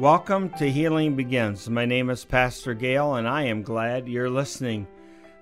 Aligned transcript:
Welcome 0.00 0.48
to 0.56 0.70
Healing 0.70 1.14
Begins. 1.14 1.68
My 1.68 1.84
name 1.84 2.08
is 2.08 2.24
Pastor 2.24 2.72
Gail, 2.72 3.16
and 3.16 3.28
I 3.28 3.42
am 3.42 3.60
glad 3.60 4.08
you're 4.08 4.30
listening. 4.30 4.86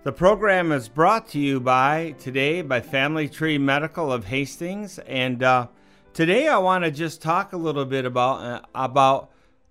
The 0.02 0.10
program 0.10 0.72
is 0.72 0.88
brought 0.88 1.28
to 1.28 1.38
you 1.38 1.60
by 1.60 2.16
today 2.18 2.62
by 2.62 2.80
Family 2.80 3.28
Tree 3.28 3.56
Medical 3.56 4.12
of 4.12 4.24
Hastings, 4.24 4.98
and 4.98 5.44
uh, 5.44 5.68
today 6.12 6.48
I 6.48 6.58
want 6.58 6.82
to 6.82 6.90
just 6.90 7.22
talk 7.22 7.52
a 7.52 7.56
little 7.56 7.84
bit 7.84 8.04
about 8.04 8.42
uh, 8.42 8.60
about 8.74 9.30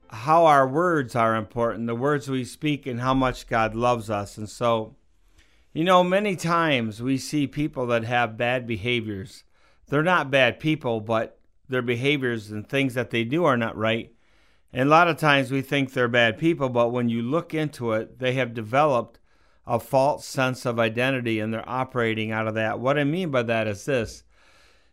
how 0.10 0.46
our 0.46 0.66
words 0.66 1.18
are 1.18 1.36
important, 1.36 1.88
the 1.88 1.94
words 1.94 2.30
we 2.30 2.46
speak, 2.46 2.86
and 2.86 3.02
how 3.02 3.14
much 3.14 3.48
God 3.48 3.76
loves 3.76 4.10
us. 4.10 4.38
And 4.38 4.50
so, 4.50 4.96
you 5.74 5.84
know, 5.84 6.02
many 6.02 6.38
times 6.38 7.04
we 7.04 7.18
see 7.18 7.46
people 7.46 7.88
that 7.88 8.06
have 8.06 8.38
bad 8.38 8.66
behaviors. 8.66 9.44
They're 9.90 10.02
not 10.02 10.32
bad 10.32 10.62
people, 10.62 11.02
but 11.02 11.38
their 11.68 11.82
behaviors 11.82 12.52
and 12.52 12.66
things 12.66 12.94
that 12.94 13.10
they 13.10 13.26
do 13.26 13.44
are 13.44 13.58
not 13.58 13.76
right. 13.76 14.14
And 14.74 14.88
a 14.88 14.92
lot 14.92 15.08
of 15.08 15.18
times 15.18 15.52
we 15.52 15.62
think 15.62 15.94
they're 15.94 16.08
bad 16.08 16.38
people, 16.38 16.70
but 16.70 16.90
when 16.90 17.10
you 17.10 17.22
look 17.22 17.54
into 17.54 17.94
it, 17.94 18.20
they 18.20 18.34
have 18.34 18.54
developed 18.54 19.20
a 19.66 19.80
false 19.80 20.26
sense 20.26 20.66
of 20.66 20.80
identity 20.80 21.40
and 21.40 21.54
they're 21.54 21.68
operating 21.70 22.32
out 22.32 22.48
of 22.48 22.54
that. 22.56 22.80
What 22.80 22.98
I 22.98 23.04
mean 23.04 23.32
by 23.32 23.44
that 23.44 23.68
is 23.68 23.86
this 23.86 24.24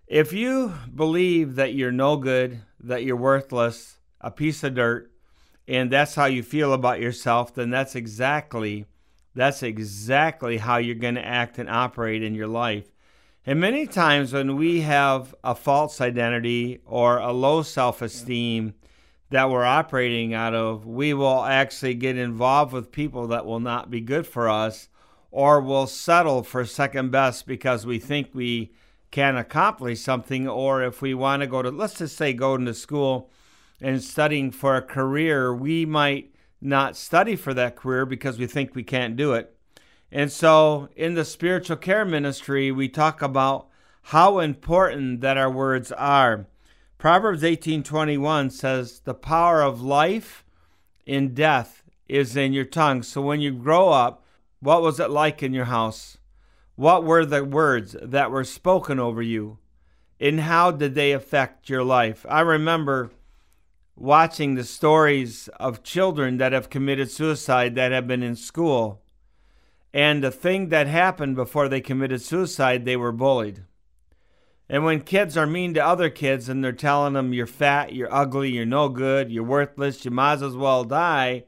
if 0.06 0.32
you 0.32 0.74
believe 0.94 1.54
that 1.54 1.74
you're 1.74 1.92
no 1.92 2.16
good, 2.16 2.60
that 2.80 3.04
you're 3.04 3.16
worthless, 3.16 3.98
a 4.20 4.30
piece 4.30 4.62
of 4.62 4.74
dirt, 4.74 5.10
and 5.66 5.90
that's 5.90 6.14
how 6.14 6.26
you 6.26 6.42
feel 6.42 6.72
about 6.72 7.00
yourself, 7.00 7.54
then 7.54 7.70
that's 7.70 7.94
exactly 7.94 8.86
that's 9.34 9.62
exactly 9.62 10.58
how 10.58 10.76
you're 10.76 10.94
going 10.94 11.16
to 11.16 11.26
act 11.26 11.58
and 11.58 11.68
operate 11.68 12.22
in 12.22 12.34
your 12.34 12.46
life. 12.46 12.92
And 13.44 13.60
many 13.60 13.86
times 13.86 14.32
when 14.32 14.56
we 14.56 14.82
have 14.82 15.34
a 15.42 15.54
false 15.54 16.00
identity 16.00 16.80
or 16.86 17.18
a 17.18 17.32
low 17.32 17.62
self-esteem, 17.62 18.74
that 19.30 19.50
we're 19.50 19.64
operating 19.64 20.34
out 20.34 20.54
of, 20.54 20.86
we 20.86 21.14
will 21.14 21.44
actually 21.44 21.94
get 21.94 22.16
involved 22.16 22.72
with 22.72 22.92
people 22.92 23.26
that 23.28 23.46
will 23.46 23.60
not 23.60 23.90
be 23.90 24.00
good 24.00 24.26
for 24.26 24.48
us 24.48 24.88
or 25.30 25.60
will 25.60 25.86
settle 25.86 26.42
for 26.42 26.64
second 26.64 27.10
best 27.10 27.46
because 27.46 27.84
we 27.84 27.98
think 27.98 28.30
we 28.32 28.72
can 29.10 29.36
accomplish 29.36 30.00
something. 30.00 30.46
Or 30.48 30.82
if 30.82 31.02
we 31.02 31.14
want 31.14 31.42
to 31.42 31.48
go 31.48 31.62
to 31.62 31.70
let's 31.70 31.98
just 31.98 32.16
say 32.16 32.32
going 32.32 32.64
to 32.66 32.74
school 32.74 33.30
and 33.80 34.02
studying 34.02 34.50
for 34.50 34.76
a 34.76 34.82
career 34.82 35.52
we 35.52 35.84
might 35.84 36.32
not 36.60 36.96
study 36.96 37.36
for 37.36 37.52
that 37.52 37.76
career 37.76 38.06
because 38.06 38.38
we 38.38 38.46
think 38.46 38.74
we 38.74 38.84
can't 38.84 39.16
do 39.16 39.32
it. 39.32 39.56
And 40.12 40.30
so 40.30 40.88
in 40.94 41.14
the 41.14 41.24
spiritual 41.24 41.76
care 41.76 42.04
ministry 42.04 42.70
we 42.70 42.88
talk 42.88 43.20
about 43.20 43.68
how 44.08 44.38
important 44.38 45.20
that 45.22 45.36
our 45.36 45.50
words 45.50 45.90
are 45.90 46.46
Proverbs 47.04 47.44
18:21 47.44 48.48
says, 48.48 49.00
"The 49.00 49.12
power 49.12 49.60
of 49.60 49.82
life 49.82 50.42
in 51.04 51.34
death 51.34 51.82
is 52.08 52.34
in 52.34 52.54
your 52.54 52.64
tongue." 52.64 53.02
So 53.02 53.20
when 53.20 53.42
you 53.42 53.52
grow 53.52 53.90
up, 53.90 54.24
what 54.60 54.80
was 54.80 54.98
it 54.98 55.10
like 55.10 55.42
in 55.42 55.52
your 55.52 55.66
house? 55.66 56.16
What 56.76 57.04
were 57.04 57.26
the 57.26 57.44
words 57.44 57.94
that 58.00 58.30
were 58.30 58.42
spoken 58.42 58.98
over 58.98 59.20
you? 59.20 59.58
And 60.18 60.40
how 60.40 60.70
did 60.70 60.94
they 60.94 61.12
affect 61.12 61.68
your 61.68 61.84
life? 61.84 62.24
I 62.26 62.40
remember 62.40 63.10
watching 63.94 64.54
the 64.54 64.64
stories 64.64 65.48
of 65.60 65.82
children 65.82 66.38
that 66.38 66.52
have 66.52 66.70
committed 66.70 67.10
suicide 67.10 67.74
that 67.74 67.92
have 67.92 68.06
been 68.06 68.22
in 68.22 68.34
school. 68.34 69.02
And 69.92 70.24
the 70.24 70.30
thing 70.30 70.70
that 70.70 70.86
happened 70.86 71.36
before 71.36 71.68
they 71.68 71.82
committed 71.82 72.22
suicide, 72.22 72.86
they 72.86 72.96
were 72.96 73.12
bullied. 73.12 73.64
And 74.68 74.84
when 74.84 75.02
kids 75.02 75.36
are 75.36 75.46
mean 75.46 75.74
to 75.74 75.84
other 75.84 76.08
kids 76.08 76.48
and 76.48 76.64
they're 76.64 76.72
telling 76.72 77.12
them 77.12 77.34
you're 77.34 77.46
fat, 77.46 77.92
you're 77.92 78.12
ugly, 78.12 78.50
you're 78.50 78.64
no 78.64 78.88
good, 78.88 79.30
you're 79.30 79.44
worthless, 79.44 80.04
you 80.04 80.10
might 80.10 80.40
as 80.42 80.56
well 80.56 80.84
die, 80.84 81.44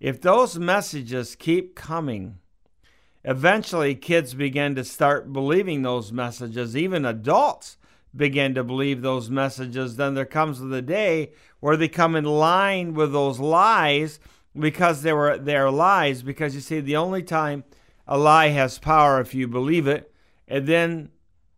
if 0.00 0.20
those 0.20 0.58
messages 0.58 1.36
keep 1.36 1.74
coming, 1.74 2.38
eventually 3.24 3.94
kids 3.94 4.34
begin 4.34 4.74
to 4.74 4.84
start 4.84 5.32
believing 5.32 5.82
those 5.82 6.12
messages. 6.12 6.76
Even 6.76 7.04
adults 7.04 7.76
begin 8.14 8.54
to 8.54 8.64
believe 8.64 9.02
those 9.02 9.30
messages. 9.30 9.96
Then 9.96 10.14
there 10.14 10.26
comes 10.26 10.60
the 10.60 10.82
day 10.82 11.32
where 11.60 11.76
they 11.76 11.88
come 11.88 12.16
in 12.16 12.24
line 12.24 12.94
with 12.94 13.12
those 13.12 13.38
lies 13.38 14.18
because 14.58 15.02
they 15.02 15.12
were 15.12 15.38
they're 15.38 15.70
lies. 15.70 16.22
Because 16.22 16.54
you 16.54 16.60
see, 16.60 16.80
the 16.80 16.96
only 16.96 17.22
time 17.22 17.64
a 18.06 18.18
lie 18.18 18.48
has 18.48 18.78
power 18.78 19.20
if 19.20 19.34
you 19.34 19.48
believe 19.48 19.86
it, 19.86 20.12
and 20.46 20.66
then 20.66 21.10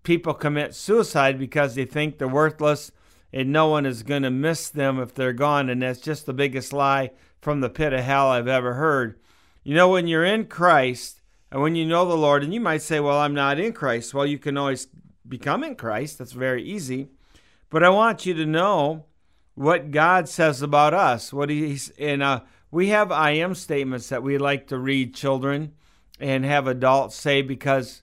people 0.09 0.33
commit 0.33 0.75
suicide 0.75 1.39
because 1.39 1.75
they 1.75 1.85
think 1.85 2.17
they're 2.17 2.27
worthless 2.27 2.91
and 3.31 3.53
no 3.53 3.69
one 3.69 3.85
is 3.85 4.03
going 4.03 4.23
to 4.23 4.31
miss 4.31 4.71
them 4.71 4.99
if 4.99 5.13
they're 5.13 5.35
gone. 5.35 5.69
And 5.69 5.83
that's 5.83 6.01
just 6.01 6.25
the 6.25 6.33
biggest 6.33 6.73
lie 6.73 7.11
from 7.43 7.61
the 7.61 7.69
pit 7.69 7.93
of 7.93 8.01
hell 8.01 8.29
I've 8.29 8.49
ever 8.49 8.73
heard. 8.73 9.21
You 9.65 9.75
know, 9.75 9.91
when 9.91 10.07
you're 10.07 10.25
in 10.25 10.47
Christ 10.47 11.21
and 11.53 11.61
when 11.61 11.75
you 11.75 11.85
know 11.85 12.07
the 12.07 12.17
Lord, 12.17 12.43
and 12.43 12.55
you 12.55 12.61
might 12.61 12.81
say, 12.81 13.01
Well, 13.01 13.19
I'm 13.19 13.35
not 13.35 13.61
in 13.61 13.75
Christ. 13.75 14.15
Well, 14.15 14.25
you 14.25 14.39
can 14.39 14.57
always 14.57 14.89
become 15.29 15.63
in 15.63 15.75
Christ. 15.75 16.17
That's 16.17 16.33
very 16.33 16.63
easy. 16.63 17.09
But 17.69 17.85
I 17.85 17.91
want 17.91 18.25
you 18.25 18.33
to 18.33 18.47
know 18.47 19.05
what 19.57 19.91
God 19.91 20.27
says 20.27 20.63
about 20.63 20.95
us. 20.95 21.35
What 21.35 21.51
He's 21.51 21.91
in. 21.91 22.23
Uh, 22.23 22.47
we 22.71 22.89
have 22.89 23.13
I 23.13 23.33
am 23.33 23.55
statements 23.55 24.09
that 24.09 24.23
we 24.23 24.39
like 24.39 24.69
to 24.69 24.79
read 24.79 25.15
children 25.15 25.75
and 26.19 26.47
have 26.47 26.67
adults 26.67 27.15
say 27.15 27.43
because 27.43 28.03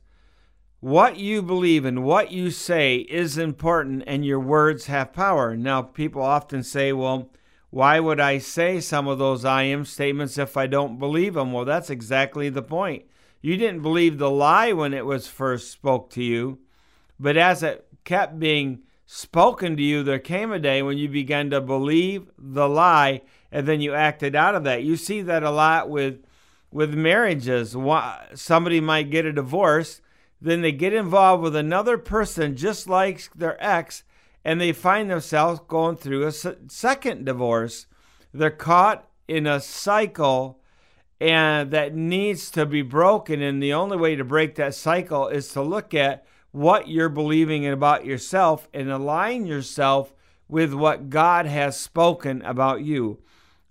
what 0.85 1.17
you 1.17 1.41
believe 1.41 1.83
and 1.83 2.03
what 2.03 2.31
you 2.31 2.51
say 2.51 2.97
is 2.97 3.39
important, 3.39 4.03
and 4.05 4.23
your 4.23 4.39
words 4.39 4.85
have 4.85 5.11
power. 5.11 5.57
Now, 5.57 5.81
people 5.81 6.21
often 6.21 6.61
say, 6.61 6.93
well, 6.93 7.31
why 7.71 7.99
would 7.99 8.19
I 8.19 8.37
say 8.37 8.79
some 8.79 9.07
of 9.07 9.17
those 9.17 9.43
I 9.43 9.63
am 9.63 9.83
statements 9.83 10.37
if 10.37 10.55
I 10.55 10.67
don't 10.67 10.99
believe 10.99 11.33
them? 11.33 11.51
Well, 11.51 11.65
that's 11.65 11.89
exactly 11.89 12.49
the 12.49 12.61
point. 12.61 13.05
You 13.41 13.57
didn't 13.57 13.81
believe 13.81 14.19
the 14.19 14.29
lie 14.29 14.73
when 14.73 14.93
it 14.93 15.07
was 15.07 15.27
first 15.27 15.71
spoke 15.71 16.11
to 16.11 16.23
you, 16.23 16.59
but 17.19 17.35
as 17.35 17.63
it 17.63 17.87
kept 18.03 18.39
being 18.39 18.83
spoken 19.07 19.75
to 19.77 19.81
you, 19.81 20.03
there 20.03 20.19
came 20.19 20.51
a 20.51 20.59
day 20.59 20.83
when 20.83 20.99
you 20.99 21.09
began 21.09 21.49
to 21.49 21.61
believe 21.61 22.29
the 22.37 22.69
lie 22.69 23.23
and 23.51 23.67
then 23.67 23.81
you 23.81 23.95
acted 23.95 24.35
out 24.35 24.53
of 24.53 24.63
that. 24.65 24.83
You 24.83 24.97
see 24.97 25.23
that 25.23 25.41
a 25.41 25.49
lot 25.49 25.89
with 25.89 26.23
with 26.71 26.93
marriages. 26.93 27.75
Somebody 28.35 28.81
might 28.81 29.09
get 29.09 29.25
a 29.25 29.33
divorce 29.33 30.01
then 30.41 30.61
they 30.61 30.71
get 30.71 30.93
involved 30.93 31.43
with 31.43 31.55
another 31.55 31.97
person 31.97 32.55
just 32.55 32.87
like 32.87 33.29
their 33.33 33.61
ex, 33.63 34.03
and 34.43 34.61
they 34.61 34.71
find 34.71 35.09
themselves 35.09 35.59
going 35.67 35.95
through 35.97 36.27
a 36.27 36.31
second 36.31 37.25
divorce. 37.25 37.87
They're 38.33 38.51
caught 38.51 39.07
in 39.27 39.47
a 39.47 39.59
cycle 39.59 40.59
and 41.19 41.71
that 41.71 41.95
needs 41.95 42.51
to 42.51 42.65
be 42.65 42.81
broken. 42.81 43.41
And 43.41 43.61
the 43.61 43.73
only 43.73 43.97
way 43.97 44.15
to 44.15 44.23
break 44.23 44.55
that 44.55 44.75
cycle 44.75 45.27
is 45.27 45.47
to 45.49 45.61
look 45.61 45.93
at 45.93 46.25
what 46.51 46.87
you're 46.87 47.09
believing 47.09 47.65
about 47.67 48.05
yourself 48.05 48.67
and 48.73 48.91
align 48.91 49.45
yourself 49.45 50.13
with 50.47 50.73
what 50.73 51.09
God 51.09 51.45
has 51.45 51.79
spoken 51.79 52.41
about 52.43 52.81
you. 52.81 53.19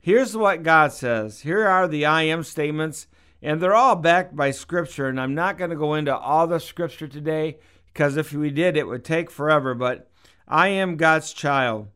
Here's 0.01 0.37
what 0.37 0.63
God 0.63 0.93
says. 0.93 1.41
Here 1.41 1.67
are 1.67 1.89
the 1.89 2.05
I 2.05 2.23
am 2.23 2.43
statements 2.43 3.07
and 3.45 3.61
they're 3.61 3.75
all 3.75 3.95
backed 3.95 4.35
by 4.35 4.51
Scripture. 4.51 5.07
And 5.07 5.21
I'm 5.21 5.35
not 5.35 5.59
going 5.59 5.69
to 5.69 5.77
go 5.77 5.95
into 5.95 6.17
all 6.17 6.47
the 6.47 6.59
Scripture 6.59 7.07
today 7.07 7.59
because 7.93 8.17
if 8.17 8.33
we 8.33 8.51
did, 8.51 8.75
it 8.75 8.89
would 8.89 9.05
take 9.05 9.31
forever. 9.31 9.75
But 9.75 10.11
I 10.49 10.69
am 10.69 10.97
God's 10.97 11.35
child. 11.35 11.89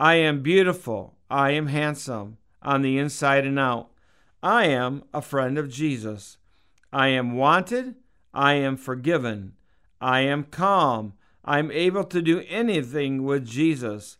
I 0.00 0.16
am 0.16 0.42
beautiful. 0.42 1.14
I 1.30 1.52
am 1.52 1.68
handsome 1.68 2.38
on 2.60 2.82
the 2.82 2.98
inside 2.98 3.46
and 3.46 3.56
out. 3.56 3.90
I 4.42 4.66
am 4.66 5.04
a 5.14 5.22
friend 5.22 5.58
of 5.58 5.70
Jesus. 5.70 6.38
I 6.92 7.08
am 7.08 7.36
wanted. 7.36 7.94
I 8.34 8.54
am 8.54 8.76
forgiven. 8.76 9.52
I 10.00 10.20
am 10.22 10.42
calm. 10.42 11.12
I'm 11.44 11.70
able 11.70 12.04
to 12.04 12.20
do 12.20 12.42
anything 12.48 13.22
with 13.22 13.46
Jesus. 13.46 14.16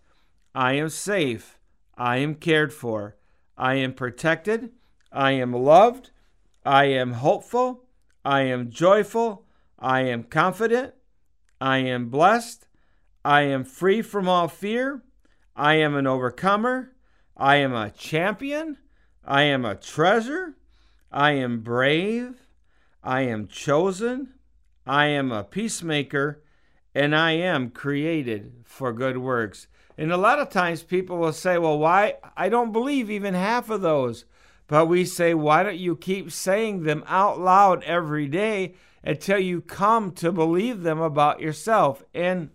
I 0.54 0.74
am 0.74 0.88
safe. 0.88 1.58
I 1.98 2.18
am 2.18 2.36
cared 2.36 2.72
for. 2.72 3.16
I 3.58 3.74
am 3.74 3.92
protected. 3.92 4.70
I 5.12 5.32
am 5.32 5.52
loved. 5.52 6.12
I 6.64 6.84
am 6.86 7.14
hopeful. 7.14 7.84
I 8.24 8.42
am 8.42 8.70
joyful. 8.70 9.46
I 9.78 10.02
am 10.02 10.24
confident. 10.24 10.94
I 11.60 11.78
am 11.78 12.10
blessed. 12.10 12.66
I 13.24 13.42
am 13.42 13.64
free 13.64 14.02
from 14.02 14.28
all 14.28 14.48
fear. 14.48 15.02
I 15.56 15.74
am 15.74 15.94
an 15.94 16.06
overcomer. 16.06 16.92
I 17.36 17.56
am 17.56 17.74
a 17.74 17.90
champion. 17.90 18.78
I 19.24 19.42
am 19.42 19.64
a 19.64 19.74
treasure. 19.74 20.56
I 21.10 21.32
am 21.32 21.60
brave. 21.60 22.48
I 23.02 23.22
am 23.22 23.46
chosen. 23.46 24.34
I 24.86 25.06
am 25.06 25.32
a 25.32 25.44
peacemaker. 25.44 26.42
And 26.94 27.14
I 27.14 27.32
am 27.32 27.70
created 27.70 28.52
for 28.64 28.92
good 28.92 29.18
works. 29.18 29.66
And 29.96 30.12
a 30.12 30.16
lot 30.16 30.38
of 30.38 30.50
times 30.50 30.82
people 30.82 31.18
will 31.18 31.32
say, 31.32 31.58
well, 31.58 31.78
why? 31.78 32.16
I 32.36 32.48
don't 32.48 32.72
believe 32.72 33.10
even 33.10 33.34
half 33.34 33.70
of 33.70 33.82
those. 33.82 34.24
But 34.70 34.86
we 34.86 35.04
say, 35.04 35.34
why 35.34 35.64
don't 35.64 35.78
you 35.80 35.96
keep 35.96 36.30
saying 36.30 36.84
them 36.84 37.02
out 37.08 37.40
loud 37.40 37.82
every 37.82 38.28
day 38.28 38.76
until 39.02 39.40
you 39.40 39.60
come 39.60 40.12
to 40.12 40.30
believe 40.30 40.82
them 40.82 41.00
about 41.00 41.40
yourself? 41.40 42.04
And 42.14 42.50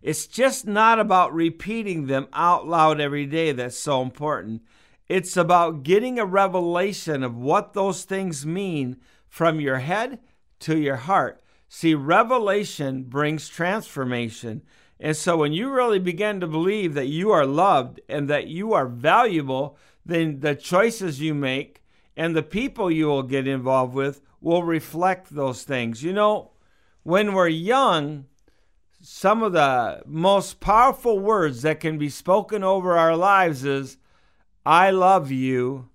It's 0.00 0.28
just 0.28 0.64
not 0.64 1.00
about 1.00 1.34
repeating 1.34 2.06
them 2.06 2.28
out 2.32 2.68
loud 2.68 3.00
every 3.00 3.26
day 3.26 3.50
that's 3.50 3.76
so 3.76 4.00
important. 4.02 4.62
It's 5.08 5.36
about 5.36 5.82
getting 5.82 6.20
a 6.20 6.24
revelation 6.24 7.24
of 7.24 7.36
what 7.36 7.72
those 7.72 8.04
things 8.04 8.46
mean 8.46 8.98
from 9.28 9.58
your 9.58 9.78
head 9.78 10.20
to 10.60 10.78
your 10.78 10.94
heart. 10.94 11.42
See, 11.68 11.94
revelation 11.96 13.02
brings 13.02 13.48
transformation. 13.48 14.62
And 15.00 15.16
so 15.16 15.38
when 15.38 15.52
you 15.52 15.70
really 15.70 15.98
begin 15.98 16.38
to 16.38 16.46
believe 16.46 16.94
that 16.94 17.08
you 17.08 17.32
are 17.32 17.44
loved 17.44 18.00
and 18.08 18.30
that 18.30 18.46
you 18.46 18.74
are 18.74 18.86
valuable, 18.86 19.76
then 20.06 20.40
the 20.40 20.54
choices 20.54 21.20
you 21.20 21.34
make 21.34 21.82
and 22.16 22.34
the 22.34 22.42
people 22.42 22.90
you 22.90 23.06
will 23.06 23.24
get 23.24 23.46
involved 23.46 23.94
with 23.94 24.20
will 24.40 24.62
reflect 24.62 25.34
those 25.34 25.64
things. 25.64 26.02
You 26.02 26.12
know, 26.12 26.52
when 27.02 27.34
we're 27.34 27.48
young, 27.48 28.26
some 29.00 29.42
of 29.42 29.52
the 29.52 30.02
most 30.06 30.60
powerful 30.60 31.18
words 31.18 31.62
that 31.62 31.80
can 31.80 31.98
be 31.98 32.08
spoken 32.08 32.62
over 32.62 32.96
our 32.96 33.16
lives 33.16 33.64
is, 33.64 33.98
I 34.64 34.90
love 34.90 35.30
you 35.30 35.90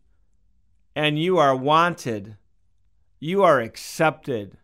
and 0.95 1.17
you 1.17 1.37
are 1.37 1.55
wanted. 1.55 2.37
You 3.19 3.43
are 3.43 3.59
accepted. 3.61 4.57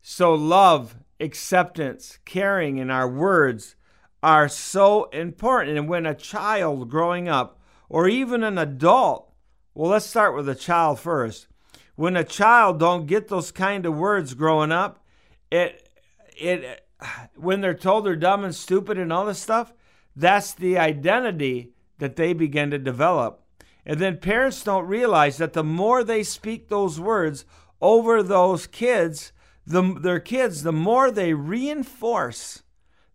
So, 0.00 0.34
love, 0.34 0.96
acceptance, 1.20 2.18
caring 2.24 2.78
in 2.78 2.90
our 2.90 3.08
words 3.08 3.76
are 4.22 4.48
so 4.48 5.04
important. 5.10 5.78
And 5.78 5.88
when 5.88 6.06
a 6.06 6.14
child 6.14 6.88
growing 6.88 7.28
up, 7.28 7.61
or 7.92 8.08
even 8.08 8.42
an 8.42 8.56
adult, 8.56 9.30
well, 9.74 9.90
let's 9.90 10.06
start 10.06 10.34
with 10.34 10.48
a 10.48 10.54
child 10.54 10.98
first. 10.98 11.46
When 11.94 12.16
a 12.16 12.24
child 12.24 12.80
don't 12.80 13.06
get 13.06 13.28
those 13.28 13.52
kind 13.52 13.84
of 13.84 13.94
words 13.94 14.32
growing 14.32 14.72
up, 14.72 15.04
it 15.50 15.90
it 16.34 16.88
when 17.36 17.60
they're 17.60 17.74
told 17.74 18.06
they're 18.06 18.16
dumb 18.16 18.44
and 18.44 18.54
stupid 18.54 18.96
and 18.96 19.12
all 19.12 19.26
this 19.26 19.38
stuff, 19.38 19.74
that's 20.16 20.54
the 20.54 20.78
identity 20.78 21.74
that 21.98 22.16
they 22.16 22.32
begin 22.32 22.70
to 22.70 22.78
develop. 22.78 23.44
And 23.84 24.00
then 24.00 24.16
parents 24.16 24.64
don't 24.64 24.86
realize 24.86 25.36
that 25.36 25.52
the 25.52 25.62
more 25.62 26.02
they 26.02 26.22
speak 26.22 26.68
those 26.68 26.98
words 26.98 27.44
over 27.82 28.22
those 28.22 28.66
kids, 28.66 29.32
the, 29.66 29.82
their 30.00 30.20
kids, 30.20 30.62
the 30.62 30.72
more 30.72 31.10
they 31.10 31.34
reinforce 31.34 32.62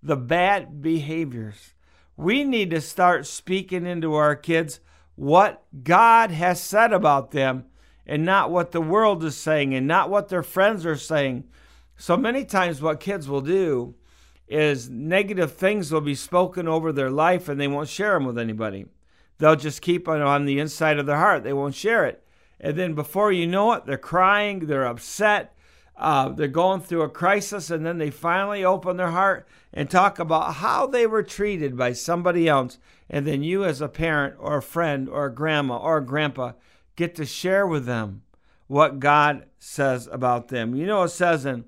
the 0.03 0.17
bad 0.17 0.83
behaviors. 0.83 1.73
We 2.17 2.43
need 2.43 2.71
to 2.71 2.81
start 2.81 3.27
speaking 3.27 3.85
into 3.85 4.15
our 4.15 4.35
kids 4.35 4.79
what 5.15 5.63
God 5.83 6.31
has 6.31 6.61
said 6.61 6.91
about 6.91 7.31
them 7.31 7.65
and 8.07 8.25
not 8.25 8.49
what 8.49 8.71
the 8.71 8.81
world 8.81 9.23
is 9.23 9.37
saying 9.37 9.75
and 9.75 9.87
not 9.87 10.09
what 10.09 10.29
their 10.29 10.43
friends 10.43 10.85
are 10.85 10.97
saying. 10.97 11.43
So 11.95 12.17
many 12.17 12.43
times, 12.43 12.81
what 12.81 12.99
kids 12.99 13.29
will 13.29 13.41
do 13.41 13.95
is 14.47 14.89
negative 14.89 15.53
things 15.53 15.91
will 15.91 16.01
be 16.01 16.15
spoken 16.15 16.67
over 16.67 16.91
their 16.91 17.09
life 17.09 17.49
and 17.49 17.59
they 17.59 17.67
won't 17.67 17.89
share 17.89 18.13
them 18.13 18.25
with 18.25 18.37
anybody. 18.37 18.85
They'll 19.39 19.55
just 19.55 19.81
keep 19.81 20.07
it 20.07 20.21
on 20.21 20.45
the 20.45 20.59
inside 20.59 20.99
of 20.99 21.05
their 21.05 21.17
heart, 21.17 21.43
they 21.43 21.53
won't 21.53 21.75
share 21.75 22.05
it. 22.05 22.23
And 22.59 22.77
then 22.77 22.93
before 22.93 23.31
you 23.31 23.45
know 23.45 23.73
it, 23.73 23.85
they're 23.85 23.97
crying, 23.97 24.65
they're 24.65 24.87
upset, 24.87 25.55
uh, 25.97 26.29
they're 26.29 26.47
going 26.47 26.81
through 26.81 27.01
a 27.01 27.09
crisis, 27.09 27.71
and 27.71 27.85
then 27.85 27.97
they 27.97 28.11
finally 28.11 28.63
open 28.63 28.97
their 28.97 29.11
heart 29.11 29.47
and 29.73 29.89
talk 29.89 30.19
about 30.19 30.55
how 30.55 30.85
they 30.85 31.07
were 31.07 31.23
treated 31.23 31.75
by 31.75 31.93
somebody 31.93 32.47
else. 32.47 32.77
And 33.09 33.25
then 33.25 33.41
you, 33.41 33.63
as 33.63 33.81
a 33.81 33.87
parent 33.87 34.35
or 34.37 34.57
a 34.57 34.61
friend 34.61 35.09
or 35.09 35.25
a 35.25 35.33
grandma 35.33 35.77
or 35.77 35.97
a 35.97 36.05
grandpa, 36.05 36.53
get 36.95 37.15
to 37.15 37.25
share 37.25 37.65
with 37.65 37.85
them 37.85 38.21
what 38.67 38.99
God 38.99 39.45
says 39.57 40.07
about 40.11 40.49
them. 40.49 40.75
You 40.75 40.85
know, 40.85 41.03
it 41.03 41.09
says 41.09 41.45
in 41.45 41.65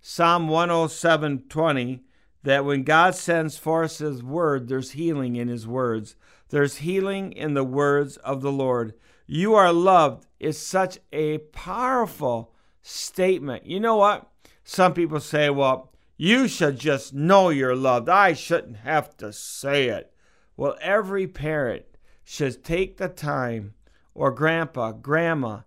Psalm 0.00 0.48
107:20 0.48 2.00
that 2.44 2.64
when 2.64 2.82
God 2.82 3.14
sends 3.14 3.56
forth 3.56 3.98
his 3.98 4.22
word, 4.22 4.68
there's 4.68 4.92
healing 4.92 5.36
in 5.36 5.48
his 5.48 5.66
words. 5.66 6.14
There's 6.50 6.78
healing 6.78 7.32
in 7.32 7.54
the 7.54 7.64
words 7.64 8.16
of 8.18 8.42
the 8.42 8.52
Lord. 8.52 8.94
You 9.26 9.54
are 9.54 9.72
loved 9.72 10.26
is 10.38 10.58
such 10.58 10.98
a 11.12 11.38
powerful 11.38 12.51
statement. 12.82 13.66
You 13.66 13.80
know 13.80 13.96
what? 13.96 14.28
Some 14.64 14.94
people 14.94 15.20
say, 15.20 15.50
well, 15.50 15.92
you 16.16 16.46
should 16.46 16.78
just 16.78 17.14
know 17.14 17.48
you're 17.48 17.74
loved. 17.74 18.08
I 18.08 18.32
shouldn't 18.32 18.78
have 18.78 19.16
to 19.16 19.32
say 19.32 19.88
it. 19.88 20.12
Well, 20.56 20.76
every 20.80 21.26
parent 21.26 21.84
should 22.24 22.62
take 22.62 22.96
the 22.96 23.08
time, 23.08 23.74
or 24.14 24.30
grandpa, 24.30 24.92
grandma, 24.92 25.60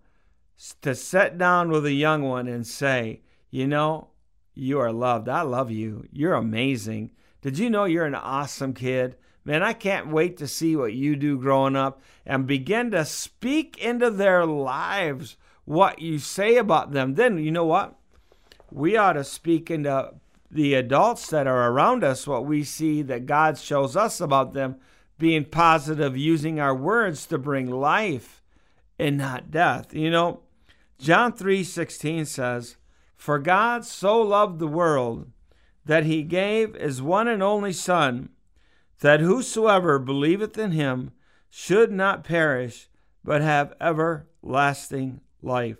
to 0.82 0.96
sit 0.96 1.38
down 1.38 1.70
with 1.70 1.86
a 1.86 1.92
young 1.92 2.24
one 2.24 2.48
and 2.48 2.66
say, 2.66 3.22
you 3.50 3.68
know, 3.68 4.10
you 4.54 4.80
are 4.80 4.94
loved. 4.94 5.28
I 5.28 5.42
love 5.42 5.72
you. 5.72 6.06
You're 6.12 6.34
amazing. 6.34 7.12
Did 7.42 7.60
you 7.60 7.70
know 7.70 7.86
you're 7.86 8.06
an 8.06 8.16
awesome 8.16 8.74
kid? 8.74 9.18
Man, 9.44 9.62
I 9.62 9.74
can't 9.74 10.08
wait 10.08 10.38
to 10.38 10.48
see 10.48 10.76
what 10.76 10.94
you 10.94 11.16
do 11.16 11.38
growing 11.38 11.76
up 11.76 12.02
and 12.26 12.48
begin 12.48 12.92
to 12.92 13.06
speak 13.06 13.78
into 13.78 14.10
their 14.10 14.46
lives 14.46 15.38
what 15.66 16.00
you 16.00 16.20
say 16.20 16.58
about 16.58 16.92
them, 16.92 17.16
then 17.16 17.38
you 17.38 17.52
know 17.52 17.66
what? 17.66 17.96
We 18.72 18.96
ought 18.96 19.14
to 19.14 19.24
speak 19.24 19.70
into 19.70 20.14
the 20.50 20.76
adults 20.76 21.28
that 21.28 21.48
are 21.48 21.72
around 21.72 22.04
us 22.04 22.28
what 22.28 22.46
we 22.46 22.64
see 22.64 23.02
that 23.02 23.26
God 23.26 23.58
shows 23.58 23.98
us 23.98 24.22
about 24.22 24.54
them, 24.54 24.78
being 25.18 25.46
positive, 25.46 26.16
using 26.16 26.60
our 26.60 26.76
words 26.76 27.26
to 27.28 27.38
bring 27.38 27.70
life 27.70 28.42
and 28.98 29.18
not 29.18 29.52
death. 29.52 29.94
You 29.94 30.10
know, 30.10 30.42
John 31.00 31.34
3:16 31.34 32.26
says, 32.26 32.78
"For 33.16 33.40
God 33.40 33.86
so 33.86 34.22
loved 34.22 34.60
the 34.60 34.68
world 34.68 35.32
that 35.86 36.06
he 36.06 36.24
gave 36.24 36.76
his 36.76 37.02
one 37.02 37.28
and 37.28 37.44
only 37.44 37.74
son, 37.74 38.30
that 39.02 39.20
whosoever 39.20 40.00
believeth 40.00 40.58
in 40.58 40.72
him 40.72 41.12
should 41.50 41.92
not 41.92 42.24
perish, 42.24 42.90
but 43.24 43.42
have 43.42 43.74
everlasting 43.82 45.22
life. 45.46 45.78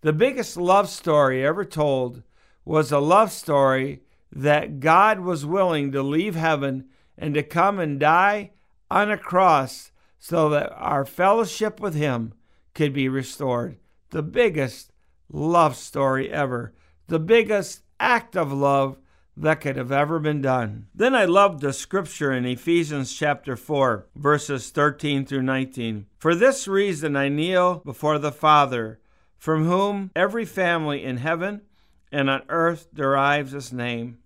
The 0.00 0.12
biggest 0.12 0.56
love 0.56 0.88
story 0.88 1.44
ever 1.44 1.64
told 1.64 2.22
was 2.64 2.90
a 2.90 2.98
love 2.98 3.32
story 3.32 4.02
that 4.30 4.80
God 4.80 5.20
was 5.20 5.46
willing 5.46 5.92
to 5.92 6.02
leave 6.02 6.34
heaven 6.34 6.88
and 7.16 7.34
to 7.34 7.42
come 7.42 7.78
and 7.78 7.98
die 7.98 8.52
on 8.90 9.10
a 9.10 9.18
cross 9.18 9.90
so 10.18 10.48
that 10.50 10.72
our 10.76 11.04
fellowship 11.04 11.80
with 11.80 11.94
Him 11.94 12.34
could 12.74 12.92
be 12.92 13.08
restored. 13.08 13.76
The 14.10 14.22
biggest 14.22 14.92
love 15.30 15.76
story 15.76 16.30
ever. 16.30 16.74
The 17.08 17.18
biggest 17.18 17.82
act 17.98 18.36
of 18.36 18.52
love 18.52 18.98
that 19.40 19.60
could 19.60 19.76
have 19.76 19.92
ever 19.92 20.18
been 20.18 20.42
done. 20.42 20.88
Then 20.94 21.14
I 21.14 21.24
love 21.24 21.60
the 21.60 21.72
scripture 21.72 22.32
in 22.32 22.44
Ephesians 22.44 23.14
chapter 23.14 23.56
4, 23.56 24.06
verses 24.16 24.70
13 24.70 25.24
through 25.24 25.42
19. 25.42 26.06
For 26.18 26.34
this 26.34 26.66
reason 26.66 27.16
I 27.16 27.28
kneel 27.28 27.76
before 27.84 28.18
the 28.18 28.32
Father, 28.32 28.98
from 29.36 29.64
whom 29.64 30.10
every 30.16 30.44
family 30.44 31.04
in 31.04 31.18
heaven 31.18 31.62
and 32.10 32.28
on 32.28 32.42
earth 32.48 32.88
derives 32.92 33.54
its 33.54 33.72
name. 33.72 34.18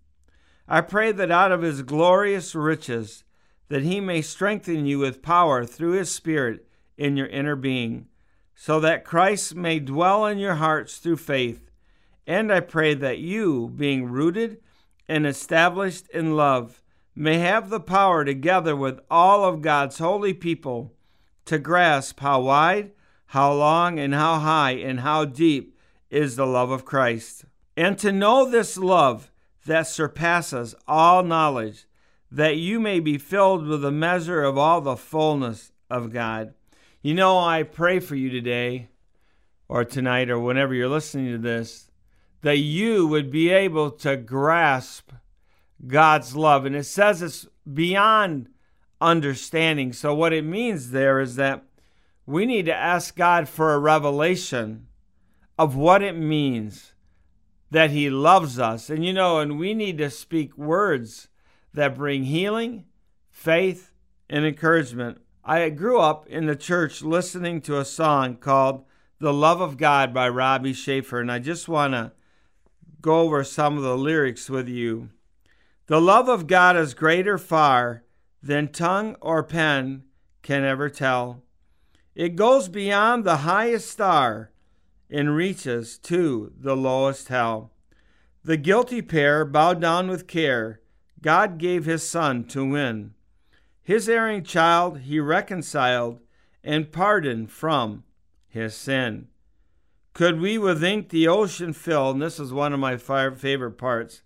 I 0.66 0.80
pray 0.80 1.12
that 1.12 1.30
out 1.30 1.52
of 1.52 1.62
his 1.62 1.82
glorious 1.82 2.54
riches 2.54 3.24
that 3.68 3.82
he 3.82 4.00
may 4.00 4.22
strengthen 4.22 4.86
you 4.86 4.98
with 4.98 5.22
power 5.22 5.66
through 5.66 5.92
his 5.92 6.10
spirit 6.10 6.66
in 6.96 7.16
your 7.16 7.26
inner 7.26 7.56
being, 7.56 8.06
so 8.54 8.80
that 8.80 9.04
Christ 9.04 9.54
may 9.54 9.78
dwell 9.78 10.24
in 10.26 10.38
your 10.38 10.54
hearts 10.54 10.96
through 10.96 11.16
faith. 11.16 11.70
And 12.26 12.52
I 12.52 12.60
pray 12.60 12.94
that 12.94 13.18
you, 13.18 13.72
being 13.74 14.06
rooted 14.06 14.58
and 15.08 15.26
established 15.26 16.08
in 16.10 16.36
love, 16.36 16.82
may 17.14 17.38
have 17.38 17.68
the 17.68 17.80
power, 17.80 18.24
together 18.24 18.74
with 18.74 19.00
all 19.10 19.44
of 19.44 19.62
God's 19.62 19.98
holy 19.98 20.32
people, 20.32 20.94
to 21.44 21.58
grasp 21.58 22.20
how 22.20 22.40
wide, 22.40 22.92
how 23.26 23.52
long, 23.52 23.98
and 23.98 24.14
how 24.14 24.38
high, 24.38 24.72
and 24.72 25.00
how 25.00 25.24
deep 25.24 25.76
is 26.10 26.36
the 26.36 26.46
love 26.46 26.70
of 26.70 26.84
Christ. 26.84 27.44
And 27.76 27.98
to 27.98 28.12
know 28.12 28.44
this 28.48 28.76
love 28.76 29.30
that 29.66 29.86
surpasses 29.86 30.74
all 30.86 31.22
knowledge, 31.22 31.86
that 32.30 32.56
you 32.56 32.80
may 32.80 33.00
be 33.00 33.18
filled 33.18 33.66
with 33.66 33.82
the 33.82 33.92
measure 33.92 34.42
of 34.42 34.56
all 34.56 34.80
the 34.80 34.96
fullness 34.96 35.72
of 35.90 36.12
God. 36.12 36.54
You 37.02 37.14
know, 37.14 37.38
I 37.38 37.62
pray 37.62 38.00
for 38.00 38.14
you 38.14 38.30
today, 38.30 38.88
or 39.68 39.84
tonight, 39.84 40.30
or 40.30 40.38
whenever 40.38 40.74
you're 40.74 40.88
listening 40.88 41.32
to 41.32 41.38
this, 41.38 41.90
that 42.42 42.58
you 42.58 43.06
would 43.06 43.30
be 43.30 43.50
able 43.50 43.90
to 43.90 44.16
grasp 44.16 45.10
God's 45.86 46.36
love. 46.36 46.64
And 46.66 46.76
it 46.76 46.84
says 46.84 47.22
it's 47.22 47.46
beyond 47.72 48.48
understanding. 49.00 49.92
So, 49.92 50.14
what 50.14 50.32
it 50.32 50.44
means 50.44 50.90
there 50.90 51.20
is 51.20 51.36
that 51.36 51.64
we 52.26 52.46
need 52.46 52.66
to 52.66 52.74
ask 52.74 53.16
God 53.16 53.48
for 53.48 53.74
a 53.74 53.78
revelation 53.78 54.86
of 55.58 55.74
what 55.76 56.02
it 56.02 56.16
means 56.16 56.94
that 57.70 57.90
He 57.90 58.10
loves 58.10 58.58
us. 58.58 58.90
And 58.90 59.04
you 59.04 59.12
know, 59.12 59.38
and 59.38 59.58
we 59.58 59.74
need 59.74 59.98
to 59.98 60.10
speak 60.10 60.56
words 60.56 61.28
that 61.74 61.96
bring 61.96 62.24
healing, 62.24 62.84
faith, 63.30 63.92
and 64.28 64.44
encouragement. 64.44 65.20
I 65.44 65.68
grew 65.70 65.98
up 65.98 66.26
in 66.28 66.46
the 66.46 66.54
church 66.56 67.02
listening 67.02 67.60
to 67.62 67.78
a 67.78 67.84
song 67.84 68.36
called 68.36 68.84
The 69.18 69.32
Love 69.32 69.60
of 69.60 69.76
God 69.76 70.14
by 70.14 70.28
Robbie 70.28 70.72
Schaefer, 70.72 71.20
and 71.20 71.32
I 71.32 71.38
just 71.40 71.68
want 71.68 71.94
to 71.94 72.12
go 73.02 73.20
over 73.20 73.42
some 73.44 73.76
of 73.76 73.82
the 73.82 73.98
lyrics 73.98 74.48
with 74.48 74.68
you. 74.68 75.10
The 75.86 76.00
love 76.00 76.28
of 76.28 76.46
God 76.46 76.76
is 76.76 76.94
greater 76.94 77.36
far 77.36 78.04
than 78.42 78.68
tongue 78.68 79.16
or 79.20 79.42
pen 79.42 80.04
can 80.42 80.64
ever 80.64 80.88
tell. 80.88 81.42
It 82.14 82.36
goes 82.36 82.68
beyond 82.68 83.24
the 83.24 83.38
highest 83.38 83.90
star 83.90 84.52
and 85.10 85.34
reaches 85.34 85.98
to 85.98 86.52
the 86.58 86.76
lowest 86.76 87.28
hell. 87.28 87.72
The 88.44 88.56
guilty 88.56 89.02
pair 89.02 89.44
bowed 89.44 89.80
down 89.80 90.08
with 90.08 90.26
care. 90.26 90.80
God 91.20 91.58
gave 91.58 91.84
his 91.84 92.08
son 92.08 92.44
to 92.46 92.68
win. 92.68 93.14
His 93.82 94.08
erring 94.08 94.44
child 94.44 95.00
he 95.00 95.20
reconciled 95.20 96.20
and 96.64 96.92
pardoned 96.92 97.50
from 97.50 98.04
his 98.48 98.74
sin. 98.74 99.28
Could 100.14 100.40
we 100.40 100.58
with 100.58 100.84
ink 100.84 101.08
the 101.08 101.26
ocean 101.26 101.72
fill, 101.72 102.10
and 102.10 102.20
this 102.20 102.38
is 102.38 102.52
one 102.52 102.72
of 102.72 102.80
my 102.80 102.96
favorite 102.96 103.78
parts, 103.78 104.22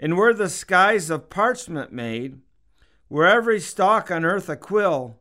and 0.00 0.16
were 0.16 0.32
the 0.32 0.48
skies 0.48 1.10
of 1.10 1.28
parchment 1.28 1.92
made, 1.92 2.40
were 3.10 3.26
every 3.26 3.60
stalk 3.60 4.10
on 4.10 4.24
earth 4.24 4.48
a 4.48 4.56
quill, 4.56 5.20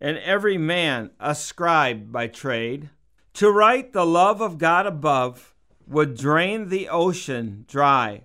and 0.00 0.18
every 0.18 0.58
man 0.58 1.10
a 1.18 1.34
scribe 1.34 2.12
by 2.12 2.26
trade, 2.26 2.90
to 3.34 3.50
write 3.50 3.92
the 3.92 4.06
love 4.06 4.40
of 4.40 4.58
God 4.58 4.86
above 4.86 5.54
would 5.86 6.16
drain 6.16 6.68
the 6.68 6.88
ocean 6.88 7.64
dry, 7.66 8.24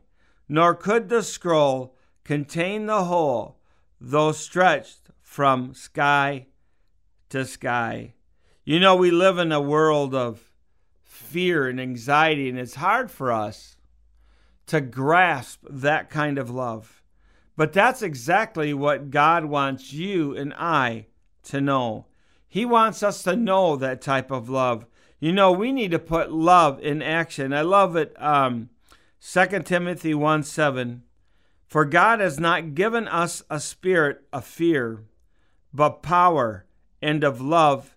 nor 0.49 0.75
could 0.75 1.07
the 1.07 1.23
scroll 1.23 1.95
contain 2.25 2.85
the 2.85 3.05
whole, 3.05 3.59
though 3.99 4.33
stretched 4.33 5.09
from 5.21 5.73
sky 5.73 6.47
to 7.29 7.45
sky. 7.45 8.13
You 8.65 8.79
know, 8.79 8.95
we 8.95 9.09
live 9.09 9.37
in 9.37 9.51
a 9.51 9.61
world 9.61 10.13
of 10.13 10.52
fear 11.13 11.67
and 11.67 11.79
anxiety, 11.79 12.49
and 12.49 12.57
it's 12.57 12.75
hard 12.75 13.11
for 13.11 13.31
us 13.31 13.77
to 14.65 14.81
grasp 14.81 15.63
that 15.69 16.09
kind 16.09 16.37
of 16.37 16.49
love. 16.49 17.03
But 17.55 17.71
that's 17.71 18.01
exactly 18.01 18.73
what 18.73 19.11
God 19.11 19.45
wants 19.45 19.93
you 19.93 20.35
and 20.35 20.53
I 20.55 21.05
to 21.43 21.61
know. 21.61 22.07
He 22.49 22.65
wants 22.65 23.03
us 23.03 23.21
to 23.23 23.35
know 23.35 23.75
that 23.75 24.01
type 24.01 24.31
of 24.31 24.49
love. 24.49 24.87
You 25.19 25.31
know, 25.31 25.51
we 25.51 25.71
need 25.71 25.91
to 25.91 25.99
put 25.99 26.31
love 26.31 26.79
in 26.81 27.01
action. 27.01 27.53
I 27.53 27.61
love 27.61 27.95
it. 27.95 28.15
Um, 28.21 28.69
2 29.21 29.61
Timothy 29.63 30.13
1 30.13 30.43
7. 30.43 31.03
For 31.67 31.85
God 31.85 32.19
has 32.19 32.39
not 32.39 32.75
given 32.75 33.07
us 33.07 33.43
a 33.49 33.59
spirit 33.59 34.23
of 34.33 34.45
fear, 34.45 35.03
but 35.73 36.01
power 36.01 36.65
and 37.01 37.23
of 37.23 37.39
love 37.39 37.95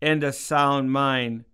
and 0.00 0.22
a 0.24 0.32
sound 0.32 0.92
mind. 0.92 1.44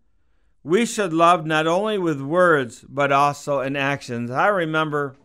We 0.62 0.84
should 0.86 1.12
love 1.12 1.46
not 1.46 1.66
only 1.66 1.98
with 1.98 2.20
words, 2.20 2.84
but 2.88 3.12
also 3.12 3.60
in 3.60 3.76
actions. 3.76 4.30
I 4.30 4.48
remember 4.48 5.16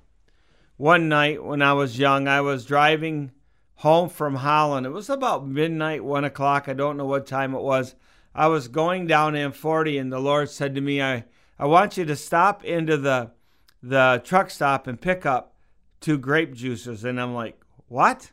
one 0.77 1.09
night 1.09 1.43
when 1.43 1.61
I 1.61 1.73
was 1.73 1.99
young, 1.99 2.27
I 2.27 2.41
was 2.41 2.65
driving 2.65 3.31
home 3.75 4.09
from 4.09 4.35
Holland. 4.35 4.85
It 4.85 4.91
was 4.91 5.09
about 5.09 5.47
midnight, 5.47 6.03
one 6.03 6.23
o'clock. 6.23 6.69
I 6.69 6.73
don't 6.73 6.97
know 6.97 7.05
what 7.05 7.27
time 7.27 7.53
it 7.53 7.61
was. 7.61 7.95
I 8.35 8.47
was 8.47 8.67
going 8.67 9.07
down 9.07 9.33
M40, 9.33 9.99
and 9.99 10.11
the 10.11 10.19
Lord 10.19 10.49
said 10.49 10.73
to 10.75 10.81
me, 10.81 11.01
I, 11.01 11.25
I 11.59 11.65
want 11.65 11.97
you 11.97 12.05
to 12.05 12.15
stop 12.15 12.63
into 12.63 12.97
the, 12.97 13.31
the 13.81 14.21
truck 14.23 14.49
stop 14.49 14.87
and 14.87 14.99
pick 14.99 15.25
up 15.25 15.55
two 15.99 16.17
grape 16.17 16.53
juices. 16.53 17.03
And 17.03 17.19
I'm 17.19 17.33
like, 17.33 17.59
What? 17.87 18.31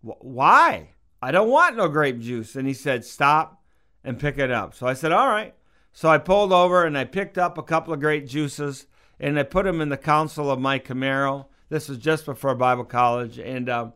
Why? 0.00 0.94
I 1.22 1.30
don't 1.30 1.50
want 1.50 1.76
no 1.76 1.88
grape 1.88 2.18
juice. 2.18 2.56
And 2.56 2.66
he 2.66 2.74
said, 2.74 3.04
Stop 3.04 3.62
and 4.02 4.18
pick 4.18 4.38
it 4.38 4.50
up. 4.50 4.74
So 4.74 4.86
I 4.86 4.94
said, 4.94 5.12
All 5.12 5.28
right. 5.28 5.54
So 5.92 6.08
I 6.08 6.18
pulled 6.18 6.52
over 6.52 6.84
and 6.84 6.96
I 6.96 7.04
picked 7.04 7.38
up 7.38 7.58
a 7.58 7.62
couple 7.62 7.92
of 7.92 8.00
grape 8.00 8.26
juices 8.26 8.86
and 9.18 9.38
I 9.38 9.42
put 9.42 9.64
them 9.64 9.80
in 9.80 9.88
the 9.88 9.96
console 9.96 10.50
of 10.50 10.60
my 10.60 10.78
Camaro. 10.78 11.46
This 11.68 11.88
was 11.88 11.98
just 11.98 12.24
before 12.24 12.54
Bible 12.54 12.84
college. 12.84 13.38
And 13.38 13.68
uh, 13.68 13.90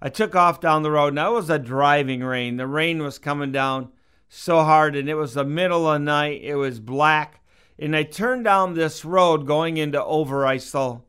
I 0.00 0.08
took 0.08 0.34
off 0.34 0.60
down 0.60 0.82
the 0.82 0.90
road. 0.90 1.14
Now 1.14 1.32
it 1.32 1.34
was 1.36 1.50
a 1.50 1.58
driving 1.58 2.24
rain. 2.24 2.56
The 2.56 2.66
rain 2.66 3.02
was 3.02 3.18
coming 3.18 3.52
down 3.52 3.90
so 4.28 4.64
hard, 4.64 4.96
and 4.96 5.08
it 5.10 5.14
was 5.14 5.34
the 5.34 5.44
middle 5.44 5.86
of 5.86 6.00
the 6.00 6.04
night. 6.04 6.40
It 6.42 6.54
was 6.54 6.80
black. 6.80 7.42
And 7.78 7.94
I 7.94 8.02
turned 8.02 8.44
down 8.44 8.74
this 8.74 9.04
road 9.04 9.46
going 9.46 9.76
into 9.76 10.00
Overisel, 10.00 11.02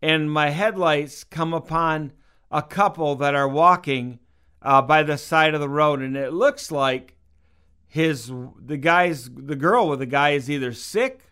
and 0.00 0.32
my 0.32 0.50
headlights 0.50 1.22
come 1.22 1.52
upon 1.52 2.12
a 2.50 2.62
couple 2.62 3.14
that 3.16 3.34
are 3.34 3.48
walking 3.48 4.18
uh, 4.62 4.80
by 4.80 5.02
the 5.02 5.18
side 5.18 5.54
of 5.54 5.60
the 5.60 5.68
road, 5.68 6.00
and 6.00 6.16
it 6.16 6.32
looks 6.32 6.70
like 6.70 7.16
his 7.92 8.32
the 8.58 8.78
guy's 8.78 9.28
the 9.28 9.54
girl 9.54 9.86
with 9.86 9.98
the 9.98 10.06
guy 10.06 10.30
is 10.30 10.50
either 10.50 10.72
sick 10.72 11.24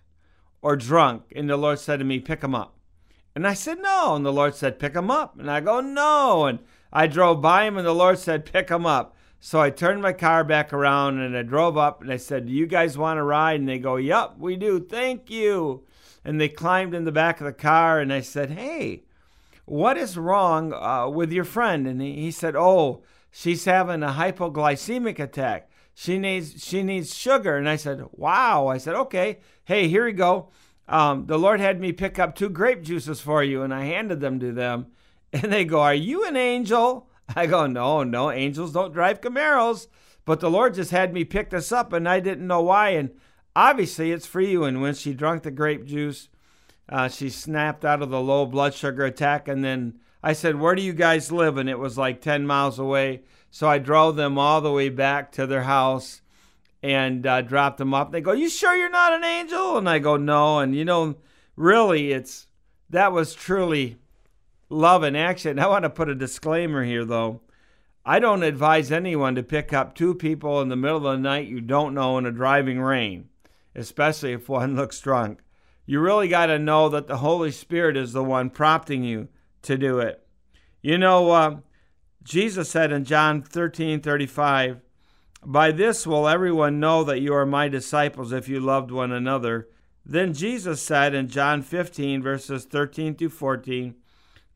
or 0.61 0.77
drunk. 0.77 1.33
And 1.35 1.49
the 1.49 1.57
Lord 1.57 1.79
said 1.79 2.01
to 2.01 2.05
me, 2.05 2.19
"Pick 2.19 2.43
him 2.43 2.55
up." 2.55 2.77
And 3.35 3.47
I 3.47 3.55
said, 3.55 3.79
"No." 3.81 4.15
And 4.15 4.27
the 4.27 4.33
Lord 4.33 4.55
said, 4.55 4.79
"Pick 4.79 4.95
him 4.95 5.11
up." 5.11 5.39
And 5.39 5.51
I 5.51 5.61
go, 5.61 5.81
"No." 5.81 6.45
And 6.45 6.59
I 6.93 7.07
drove 7.07 7.41
by 7.41 7.65
him, 7.65 7.79
and 7.79 7.87
the 7.87 7.95
Lord 7.95 8.19
said, 8.19 8.45
"Pick 8.45 8.69
him 8.69 8.85
up." 8.85 9.17
So 9.43 9.59
I 9.59 9.71
turned 9.71 10.03
my 10.03 10.13
car 10.13 10.45
back 10.45 10.71
around 10.71 11.19
and 11.19 11.35
I 11.35 11.41
drove 11.41 11.79
up 11.79 12.03
and 12.03 12.13
I 12.13 12.19
said, 12.19 12.47
Do 12.47 12.53
you 12.53 12.67
guys 12.67 12.99
want 12.99 13.17
to 13.17 13.23
ride? 13.23 13.59
And 13.59 13.69
they 13.69 13.79
go, 13.79 13.97
Yep, 13.97 14.35
we 14.39 14.55
do. 14.55 14.79
Thank 14.79 15.31
you. 15.31 15.87
And 16.23 16.39
they 16.39 16.51
climbed 16.51 16.95
in 16.95 17.05
the 17.05 17.11
back 17.11 17.41
of 17.41 17.47
the 17.47 17.55
car 17.55 18.01
and 18.01 18.13
I 18.13 18.21
said, 18.21 18.51
Hey, 18.51 19.05
what 19.65 19.97
is 19.97 20.19
wrong 20.19 20.75
uh, 20.75 21.09
with 21.09 21.33
your 21.33 21.45
friend? 21.45 21.87
And 21.87 22.03
he, 22.03 22.17
he 22.17 22.31
said, 22.31 22.55
Oh, 22.55 23.03
she's 23.31 23.65
having 23.65 24.03
a 24.03 24.09
hypoglycemic 24.09 25.19
attack. 25.19 25.70
She 26.01 26.19
needs 26.19 26.65
she 26.65 26.83
needs 26.83 27.15
sugar. 27.15 27.59
And 27.59 27.69
I 27.69 27.77
said, 27.77 28.07
Wow. 28.13 28.69
I 28.69 28.79
said, 28.79 28.95
Okay, 28.95 29.41
hey, 29.67 29.87
here 29.87 30.09
you 30.09 30.15
go. 30.15 30.49
Um, 30.89 31.27
the 31.27 31.39
Lord 31.39 31.61
had 31.61 31.79
me 31.79 31.93
pick 31.93 32.19
up 32.19 32.35
two 32.35 32.49
grape 32.49 32.83
juices 32.83 33.21
for 33.21 33.45
you, 33.45 33.61
and 33.61 33.75
I 33.75 33.85
handed 33.85 34.21
them 34.21 34.41
to 34.41 34.51
them. 34.51 34.87
And 35.33 35.53
they 35.53 35.67
go, 35.67 35.81
Are 35.81 35.95
you 35.95 36.27
an 36.27 36.37
angel? 36.37 37.11
I 37.37 37.47
go, 37.47 37.67
no, 37.67 38.03
no, 38.03 38.31
angels 38.31 38.73
don't 38.73 38.95
drive 38.95 39.21
Camaros. 39.21 39.89
But 40.25 40.41
the 40.41 40.51
Lord 40.51 40.73
just 40.73 40.91
had 40.91 41.13
me 41.13 41.23
pick 41.23 41.51
this 41.51 41.71
up, 41.71 41.93
and 41.93 42.09
I 42.09 42.19
didn't 42.19 42.47
know 42.47 42.63
why. 42.63 42.91
And 42.91 43.11
obviously, 43.55 44.11
it's 44.11 44.27
for 44.27 44.41
you. 44.41 44.65
And 44.65 44.81
when 44.81 44.95
she 44.95 45.13
drank 45.13 45.43
the 45.43 45.51
grape 45.51 45.85
juice, 45.85 46.29
uh, 46.89 47.09
she 47.09 47.29
snapped 47.29 47.85
out 47.85 48.03
of 48.03 48.09
the 48.09 48.21
low 48.23 48.47
blood 48.47 48.73
sugar 48.73 49.05
attack. 49.05 49.49
And 49.49 49.63
then 49.63 50.01
I 50.23 50.33
said, 50.33 50.59
Where 50.59 50.75
do 50.75 50.83
you 50.83 50.95
guys 50.95 51.31
live? 51.31 51.59
And 51.59 51.69
it 51.69 51.79
was 51.79 51.99
like 51.99 52.23
10 52.23 52.47
miles 52.47 52.79
away. 52.79 53.23
So 53.51 53.69
I 53.69 53.79
drove 53.79 54.17
them 54.17 54.39
all 54.39 54.61
the 54.61 54.73
way 54.73 54.89
back 54.89 55.33
to 55.33 55.47
their 55.47 55.63
house 55.63 56.23
and 56.83 57.27
uh, 57.27 57.43
dropped 57.43 57.79
them 57.79 57.93
up. 57.93 58.13
They 58.13 58.21
go, 58.21 58.33
You 58.33 58.49
sure 58.49 58.75
you're 58.75 58.91
not 58.91 59.13
an 59.13 59.25
angel? 59.25 59.77
And 59.77 59.89
I 59.89 59.99
go, 59.99 60.17
No. 60.17 60.61
And 60.61 60.75
you 60.75 60.85
know, 60.85 61.17
really, 61.57 62.13
it's 62.13 62.47
that 62.89 63.13
was 63.13 63.35
truly 63.35 63.99
love 64.69 65.03
in 65.03 65.17
action. 65.17 65.59
I 65.59 65.67
want 65.67 65.83
to 65.83 65.91
put 65.91 66.09
a 66.09 66.15
disclaimer 66.15 66.85
here, 66.85 67.05
though. 67.05 67.41
I 68.05 68.19
don't 68.19 68.43
advise 68.43 68.91
anyone 68.91 69.35
to 69.35 69.43
pick 69.43 69.73
up 69.73 69.95
two 69.95 70.15
people 70.15 70.61
in 70.63 70.69
the 70.69 70.77
middle 70.77 70.97
of 70.97 71.03
the 71.03 71.17
night 71.19 71.49
you 71.49 71.61
don't 71.61 71.95
know 71.95 72.17
in 72.17 72.25
a 72.25 72.33
driving 72.33 72.81
rain, 72.81 73.29
especially 73.75 74.33
if 74.33 74.49
one 74.49 74.75
looks 74.77 75.01
drunk. 75.01 75.41
You 75.87 76.01
really 76.01 76.29
got 76.29 76.47
to 76.47 76.59
know 76.59 76.89
that 76.89 77.09
the 77.09 77.19
Holy 77.19 77.51
Spirit 77.51 77.97
is 77.97 78.13
the 78.13 78.25
one 78.25 78.49
prompting 78.49 79.03
you 79.03 79.29
to 79.63 79.77
do 79.77 79.99
it. 79.99 80.25
You 80.83 80.97
know, 80.97 81.31
uh, 81.31 81.57
Jesus 82.23 82.71
said 82.71 82.93
in 82.93 83.05
John 83.05 83.43
13 83.43 84.01
35, 84.01 84.81
By 85.45 85.73
this 85.73 86.07
will 86.07 86.29
everyone 86.29 86.81
know 86.81 87.03
that 87.05 87.21
you 87.21 87.35
are 87.35 87.47
my 87.47 87.69
disciples 87.69 88.33
if 88.33 88.49
you 88.49 88.61
loved 88.61 88.91
one 88.91 89.13
another. 89.13 89.69
Then 90.05 90.35
Jesus 90.35 90.83
said 90.83 91.15
in 91.15 91.29
John 91.29 91.63
15, 91.63 92.23
verses 92.23 92.65
13 92.65 93.15
to 93.17 93.29
14, 93.29 93.95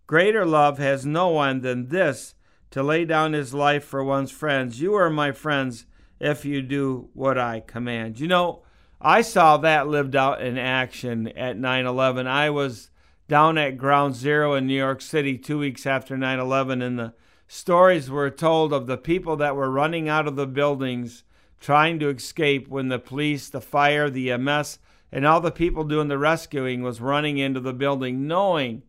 Greater 0.06 0.44
love 0.44 0.78
has 0.78 1.06
no 1.06 1.28
one 1.28 1.61
than 1.61 1.88
this 1.88 2.35
to 2.71 2.83
lay 2.83 3.04
down 3.04 3.33
his 3.33 3.54
life 3.54 3.85
for 3.85 4.02
one's 4.02 4.30
friends. 4.30 4.80
You 4.80 4.94
are 4.94 5.11
my 5.11 5.33
friends 5.33 5.87
if 6.21 6.44
you 6.44 6.61
do 6.61 7.09
what 7.14 7.38
I 7.38 7.61
command. 7.61 8.21
You 8.21 8.28
know, 8.28 8.62
I 9.00 9.23
saw 9.23 9.56
that 9.59 9.88
lived 9.88 10.16
out 10.16 10.42
in 10.42 10.59
action 10.59 11.28
at 11.28 11.56
9 11.56 11.87
11. 11.87 12.26
I 12.26 12.50
was 12.50 12.90
down 13.28 13.59
at 13.59 13.78
Ground 13.78 14.14
Zero 14.14 14.54
in 14.54 14.66
New 14.66 14.76
York 14.76 15.00
City 15.00 15.38
two 15.38 15.59
weeks 15.59 15.87
after 15.87 16.16
9 16.16 16.38
11, 16.38 16.83
and 16.83 16.99
the 16.99 17.14
stories 17.47 18.11
were 18.11 18.31
told 18.31 18.73
of 18.73 18.87
the 18.87 18.97
people 18.97 19.37
that 19.37 19.57
were 19.57 19.71
running 19.71 20.09
out 20.09 20.27
of 20.27 20.37
the 20.37 20.47
buildings 20.47 21.25
trying 21.61 21.99
to 21.99 22.11
escape 22.11 22.69
when 22.69 22.89
the 22.89 22.99
police, 22.99 23.49
the 23.49 23.61
fire, 23.61 24.11
the 24.11 24.31
EMS, 24.31 24.79
and 25.11 25.27
all 25.27 25.41
the 25.41 25.51
people 25.51 25.85
doing 25.85 26.09
the 26.09 26.19
rescuing 26.19 26.83
was 26.83 27.01
running 27.01 27.39
into 27.39 27.61
the 27.61 27.73
building 27.73 28.27
knowing 28.27 28.83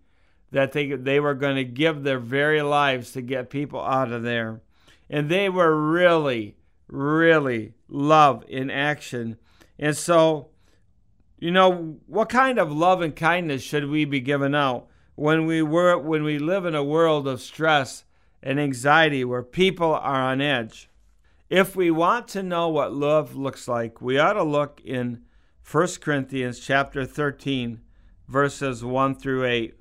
that 0.51 0.71
they, 0.71 0.87
they 0.87 1.19
were 1.19 1.33
going 1.33 1.55
to 1.55 1.63
give 1.63 2.03
their 2.03 2.19
very 2.19 2.61
lives 2.61 3.11
to 3.11 3.21
get 3.21 3.49
people 3.49 3.81
out 3.81 4.11
of 4.11 4.23
there. 4.23 4.61
And 5.09 5.29
they 5.29 5.49
were 5.49 5.75
really, 5.75 6.55
really 6.87 7.73
love 7.87 8.43
in 8.47 8.71
action. 8.71 9.37
And 9.77 9.95
so, 9.95 10.47
you 11.37 11.51
know, 11.51 11.97
what 12.07 12.29
kind 12.29 12.57
of 12.57 12.71
love 12.71 13.01
and 13.01 13.15
kindness 13.15 13.61
should 13.61 13.89
we 13.89 14.05
be 14.05 14.21
giving 14.21 14.55
out 14.55 14.87
when 15.15 15.45
we 15.45 15.61
were 15.61 15.97
when 15.97 16.23
we 16.23 16.39
live 16.39 16.65
in 16.65 16.73
a 16.73 16.83
world 16.83 17.27
of 17.27 17.41
stress 17.41 18.04
and 18.45 18.59
anxiety 18.59 19.25
where 19.25 19.43
people 19.43 19.93
are 19.93 20.21
on 20.21 20.39
edge? 20.39 20.89
If 21.49 21.75
we 21.75 21.91
want 21.91 22.29
to 22.29 22.43
know 22.43 22.69
what 22.69 22.93
love 22.93 23.35
looks 23.35 23.67
like, 23.67 24.01
we 24.01 24.17
ought 24.17 24.33
to 24.33 24.43
look 24.43 24.79
in 24.85 25.23
1 25.69 25.87
Corinthians 25.99 26.59
chapter 26.59 27.05
13 27.05 27.81
verses 28.27 28.83
1 28.83 29.15
through 29.15 29.45
8. 29.45 29.75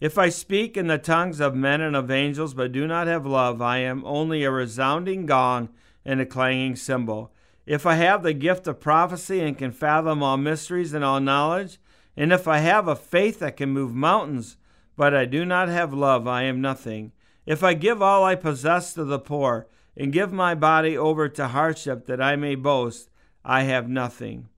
If 0.00 0.18
I 0.18 0.28
speak 0.28 0.76
in 0.76 0.88
the 0.88 0.98
tongues 0.98 1.40
of 1.40 1.54
men 1.54 1.80
and 1.80 1.96
of 1.96 2.10
angels, 2.10 2.54
but 2.54 2.72
do 2.72 2.86
not 2.86 3.06
have 3.06 3.26
love, 3.26 3.62
I 3.62 3.78
am 3.78 4.04
only 4.04 4.44
a 4.44 4.50
resounding 4.50 5.26
gong 5.26 5.70
and 6.04 6.20
a 6.20 6.26
clanging 6.26 6.76
cymbal. 6.76 7.32
If 7.64 7.86
I 7.86 7.94
have 7.94 8.22
the 8.22 8.34
gift 8.34 8.66
of 8.66 8.78
prophecy 8.78 9.40
and 9.40 9.56
can 9.56 9.72
fathom 9.72 10.22
all 10.22 10.36
mysteries 10.36 10.92
and 10.92 11.04
all 11.04 11.20
knowledge, 11.20 11.78
and 12.16 12.32
if 12.32 12.46
I 12.46 12.58
have 12.58 12.88
a 12.88 12.96
faith 12.96 13.40
that 13.40 13.56
can 13.56 13.70
move 13.70 13.94
mountains, 13.94 14.56
but 14.96 15.14
I 15.14 15.24
do 15.24 15.44
not 15.44 15.68
have 15.68 15.92
love, 15.92 16.26
I 16.26 16.42
am 16.42 16.60
nothing. 16.60 17.12
If 17.46 17.62
I 17.62 17.74
give 17.74 18.02
all 18.02 18.24
I 18.24 18.34
possess 18.34 18.92
to 18.94 19.04
the 19.04 19.18
poor, 19.18 19.68
and 19.96 20.12
give 20.12 20.32
my 20.32 20.54
body 20.54 20.96
over 20.96 21.28
to 21.28 21.48
hardship 21.48 22.06
that 22.06 22.20
I 22.20 22.36
may 22.36 22.54
boast, 22.54 23.08
I 23.44 23.62
have 23.62 23.88
nothing. 23.88 24.48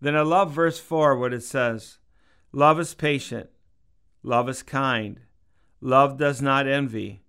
Then 0.00 0.16
I 0.16 0.22
love 0.22 0.52
verse 0.52 0.78
4, 0.78 1.16
what 1.16 1.32
it 1.32 1.42
says 1.42 1.98
Love 2.52 2.80
is 2.80 2.94
patient. 2.94 3.50
Love 4.22 4.48
is 4.48 4.62
kind. 4.62 5.20
Love 5.80 6.18
does 6.18 6.42
not 6.42 6.66
envy. 6.66 7.22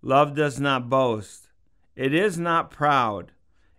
Love 0.00 0.34
does 0.34 0.58
not 0.58 0.88
boast. 0.88 1.48
It 1.94 2.14
is 2.14 2.38
not 2.38 2.70
proud. 2.70 3.32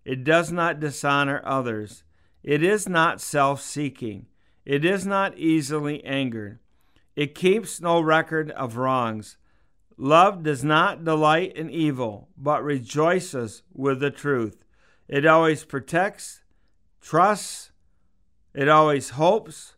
It 0.06 0.24
does 0.24 0.52
not 0.52 0.80
dishonor 0.80 1.42
others. 1.44 2.04
It 2.44 2.62
is 2.64 2.88
not 2.88 3.22
self 3.22 3.62
seeking. 3.62 4.28
It 4.66 4.86
is 4.86 5.06
not 5.08 5.38
easily 5.38 6.04
angered. 6.04 6.60
It 7.16 7.34
keeps 7.34 7.82
no 7.82 8.00
record 8.00 8.52
of 8.52 8.78
wrongs. 8.78 9.38
Love 10.04 10.42
does 10.42 10.64
not 10.64 11.06
delight 11.06 11.56
in 11.56 11.70
evil, 11.70 12.28
but 12.36 12.64
rejoices 12.64 13.62
with 13.72 14.00
the 14.00 14.10
truth. 14.10 14.66
It 15.08 15.28
always 15.28 15.64
protects, 15.64 16.42
trusts, 17.00 17.72
it 18.52 18.68
always 18.68 19.12
hopes, 19.12 19.76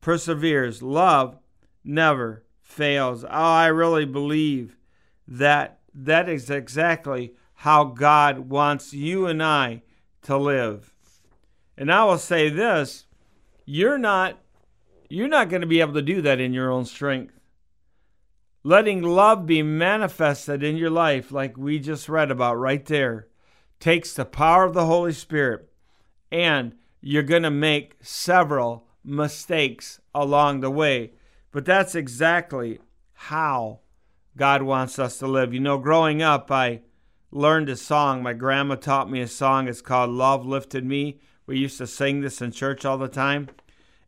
perseveres. 0.00 0.82
Love 0.82 1.36
never 1.82 2.44
fails. 2.60 3.24
Oh, 3.24 3.28
I 3.28 3.66
really 3.66 4.04
believe 4.04 4.76
that 5.26 5.80
that 5.92 6.28
is 6.28 6.48
exactly 6.48 7.34
how 7.54 7.82
God 7.82 8.50
wants 8.50 8.92
you 8.92 9.26
and 9.26 9.42
I 9.42 9.82
to 10.22 10.36
live. 10.36 10.94
And 11.76 11.90
I 11.90 12.04
will 12.04 12.18
say 12.18 12.50
this, 12.50 13.06
you're 13.64 13.98
not 13.98 14.38
you're 15.08 15.26
not 15.26 15.48
going 15.48 15.62
to 15.62 15.66
be 15.66 15.80
able 15.80 15.94
to 15.94 16.02
do 16.02 16.22
that 16.22 16.38
in 16.38 16.52
your 16.52 16.70
own 16.70 16.84
strength. 16.84 17.39
Letting 18.62 19.02
love 19.02 19.46
be 19.46 19.62
manifested 19.62 20.62
in 20.62 20.76
your 20.76 20.90
life 20.90 21.32
like 21.32 21.56
we 21.56 21.78
just 21.78 22.08
read 22.08 22.30
about 22.30 22.56
right 22.56 22.84
there 22.84 23.28
takes 23.78 24.12
the 24.12 24.24
power 24.24 24.64
of 24.64 24.74
the 24.74 24.86
Holy 24.86 25.12
Spirit 25.12 25.70
and 26.30 26.74
you're 27.00 27.22
going 27.22 27.42
to 27.42 27.50
make 27.50 27.96
several 28.02 28.86
mistakes 29.02 30.00
along 30.14 30.60
the 30.60 30.70
way 30.70 31.12
but 31.52 31.64
that's 31.64 31.94
exactly 31.94 32.78
how 33.12 33.80
God 34.36 34.62
wants 34.62 34.98
us 34.98 35.18
to 35.18 35.26
live. 35.26 35.52
You 35.52 35.60
know, 35.60 35.78
growing 35.78 36.22
up, 36.22 36.50
I 36.50 36.82
learned 37.30 37.68
a 37.68 37.76
song. 37.76 38.22
My 38.22 38.32
grandma 38.32 38.76
taught 38.76 39.10
me 39.10 39.20
a 39.20 39.28
song. 39.28 39.66
It's 39.68 39.82
called 39.82 40.10
Love 40.10 40.46
Lifted 40.46 40.84
Me. 40.84 41.20
We 41.46 41.58
used 41.58 41.78
to 41.78 41.86
sing 41.86 42.20
this 42.20 42.40
in 42.40 42.52
church 42.52 42.84
all 42.84 42.98
the 42.98 43.08
time. 43.08 43.48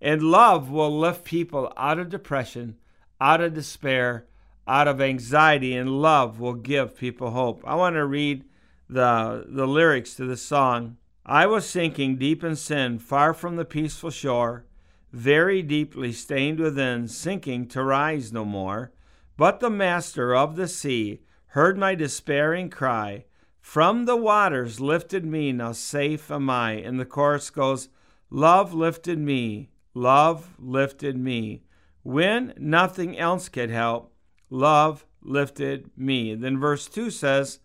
And 0.00 0.22
love 0.22 0.70
will 0.70 0.96
lift 0.96 1.24
people 1.24 1.72
out 1.76 1.98
of 1.98 2.08
depression, 2.08 2.76
out 3.20 3.40
of 3.40 3.54
despair, 3.54 4.26
out 4.66 4.88
of 4.88 5.00
anxiety, 5.00 5.74
and 5.74 6.02
love 6.02 6.40
will 6.40 6.54
give 6.54 6.96
people 6.96 7.30
hope. 7.30 7.62
I 7.66 7.74
want 7.74 7.96
to 7.96 8.04
read 8.04 8.44
the, 8.88 9.44
the 9.48 9.66
lyrics 9.66 10.14
to 10.14 10.24
the 10.24 10.36
song. 10.36 10.96
I 11.24 11.46
was 11.46 11.68
sinking 11.68 12.16
deep 12.16 12.42
in 12.42 12.56
sin, 12.56 12.98
far 12.98 13.32
from 13.34 13.56
the 13.56 13.64
peaceful 13.64 14.10
shore 14.10 14.66
very 15.12 15.62
deeply 15.62 16.12
stained 16.12 16.58
within, 16.58 17.06
sinking 17.06 17.68
to 17.68 17.84
rise 17.84 18.32
no 18.32 18.44
more. 18.44 18.92
But 19.36 19.60
the 19.60 19.70
master 19.70 20.34
of 20.34 20.56
the 20.56 20.68
sea 20.68 21.20
heard 21.48 21.76
my 21.76 21.94
despairing 21.94 22.70
cry. 22.70 23.26
From 23.60 24.06
the 24.06 24.16
waters 24.16 24.80
lifted 24.80 25.24
me, 25.24 25.52
now 25.52 25.72
safe 25.72 26.30
am 26.30 26.50
I. 26.50 26.72
And 26.72 26.98
the 26.98 27.04
chorus 27.04 27.50
goes, 27.50 27.88
Love 28.30 28.72
lifted 28.72 29.18
me, 29.18 29.68
love 29.94 30.56
lifted 30.58 31.16
me. 31.16 31.62
When 32.02 32.54
nothing 32.56 33.18
else 33.18 33.48
could 33.48 33.70
help, 33.70 34.11
love 34.52 35.06
lifted 35.22 35.90
me. 35.96 36.34
Then 36.34 36.58
verse 36.58 36.86
2 36.86 37.10
says, 37.10 37.58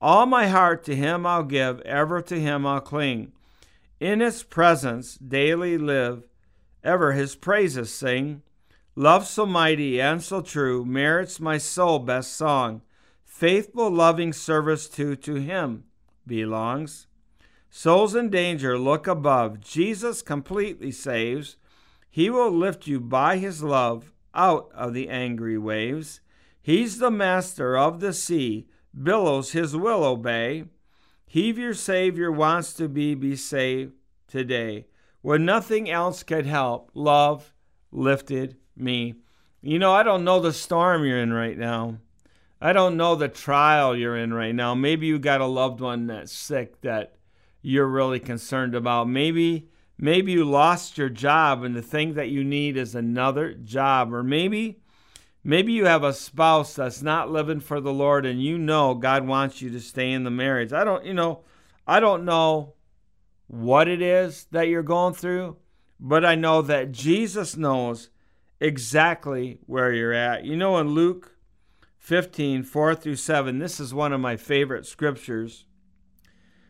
All 0.00 0.26
my 0.26 0.48
heart 0.48 0.82
to 0.84 0.96
him 0.96 1.26
I'll 1.26 1.44
give, 1.44 1.80
ever 1.82 2.22
to 2.22 2.40
him 2.40 2.66
I'll 2.66 2.80
cling. 2.80 3.32
In 4.00 4.20
his 4.20 4.42
presence 4.42 5.16
daily 5.16 5.76
live, 5.76 6.26
ever 6.82 7.12
his 7.12 7.36
praises 7.36 7.92
sing. 7.92 8.42
Love 8.96 9.26
so 9.26 9.44
mighty 9.46 10.00
and 10.00 10.22
so 10.22 10.40
true 10.40 10.84
merits 10.84 11.38
my 11.38 11.58
soul 11.58 11.98
best 11.98 12.32
song. 12.32 12.82
Faithful, 13.24 13.90
loving 13.90 14.32
service 14.32 14.88
too 14.88 15.16
to 15.16 15.34
him 15.34 15.84
belongs. 16.26 17.06
Souls 17.70 18.14
in 18.14 18.30
danger, 18.30 18.78
look 18.78 19.06
above. 19.06 19.60
Jesus 19.60 20.22
completely 20.22 20.90
saves. 20.90 21.56
He 22.10 22.28
will 22.28 22.50
lift 22.50 22.86
you 22.86 22.98
by 22.98 23.36
his 23.36 23.62
love 23.62 24.12
out 24.34 24.70
of 24.74 24.92
the 24.92 25.08
angry 25.08 25.56
waves. 25.56 26.20
He's 26.62 26.98
the 26.98 27.10
master 27.10 27.76
of 27.76 28.00
the 28.00 28.12
sea, 28.12 28.66
billows 29.00 29.52
his 29.52 29.76
will 29.76 30.04
obey. 30.04 30.64
He 31.26 31.50
your 31.52 31.74
Savior 31.74 32.30
wants 32.30 32.72
to 32.74 32.88
be, 32.88 33.14
be 33.14 33.36
saved 33.36 33.92
today. 34.26 34.86
When 35.22 35.44
nothing 35.44 35.90
else 35.90 36.22
could 36.22 36.46
help, 36.46 36.90
love 36.94 37.52
lifted 37.92 38.56
me. 38.76 39.14
You 39.62 39.78
know, 39.78 39.92
I 39.92 40.02
don't 40.02 40.24
know 40.24 40.40
the 40.40 40.52
storm 40.52 41.04
you're 41.04 41.18
in 41.18 41.32
right 41.32 41.56
now. 41.56 41.98
I 42.60 42.72
don't 42.72 42.96
know 42.96 43.14
the 43.14 43.28
trial 43.28 43.96
you're 43.96 44.16
in 44.16 44.34
right 44.34 44.54
now. 44.54 44.74
Maybe 44.74 45.06
you 45.06 45.18
got 45.18 45.40
a 45.40 45.46
loved 45.46 45.80
one 45.80 46.06
that's 46.06 46.32
sick 46.32 46.80
that 46.82 47.16
you're 47.62 47.86
really 47.86 48.20
concerned 48.20 48.74
about. 48.74 49.08
Maybe 49.08 49.68
maybe 49.98 50.32
you 50.32 50.44
lost 50.44 50.98
your 50.98 51.08
job 51.08 51.62
and 51.62 51.76
the 51.76 51.82
thing 51.82 52.14
that 52.14 52.30
you 52.30 52.42
need 52.42 52.76
is 52.76 52.94
another 52.94 53.52
job 53.52 54.12
or 54.12 54.22
maybe 54.22 54.79
maybe 55.42 55.72
you 55.72 55.86
have 55.86 56.04
a 56.04 56.12
spouse 56.12 56.74
that's 56.74 57.02
not 57.02 57.30
living 57.30 57.60
for 57.60 57.80
the 57.80 57.92
Lord 57.92 58.26
and 58.26 58.42
you 58.42 58.58
know 58.58 58.94
God 58.94 59.26
wants 59.26 59.62
you 59.62 59.70
to 59.70 59.80
stay 59.80 60.12
in 60.12 60.24
the 60.24 60.30
marriage. 60.30 60.72
I 60.72 60.84
don't, 60.84 61.04
you 61.04 61.14
know, 61.14 61.40
I 61.86 62.00
don't 62.00 62.24
know 62.24 62.74
what 63.46 63.88
it 63.88 64.00
is 64.00 64.46
that 64.52 64.68
you're 64.68 64.82
going 64.82 65.14
through, 65.14 65.56
but 65.98 66.24
I 66.24 66.34
know 66.34 66.62
that 66.62 66.92
Jesus 66.92 67.56
knows 67.56 68.10
exactly 68.60 69.58
where 69.66 69.92
you're 69.92 70.12
at. 70.12 70.44
You 70.44 70.56
know, 70.56 70.78
in 70.78 70.90
Luke 70.90 71.36
15, 71.98 72.62
4 72.62 72.94
through 72.94 73.16
7, 73.16 73.58
this 73.58 73.80
is 73.80 73.92
one 73.92 74.12
of 74.12 74.20
my 74.20 74.36
favorite 74.36 74.86
scriptures. 74.86 75.64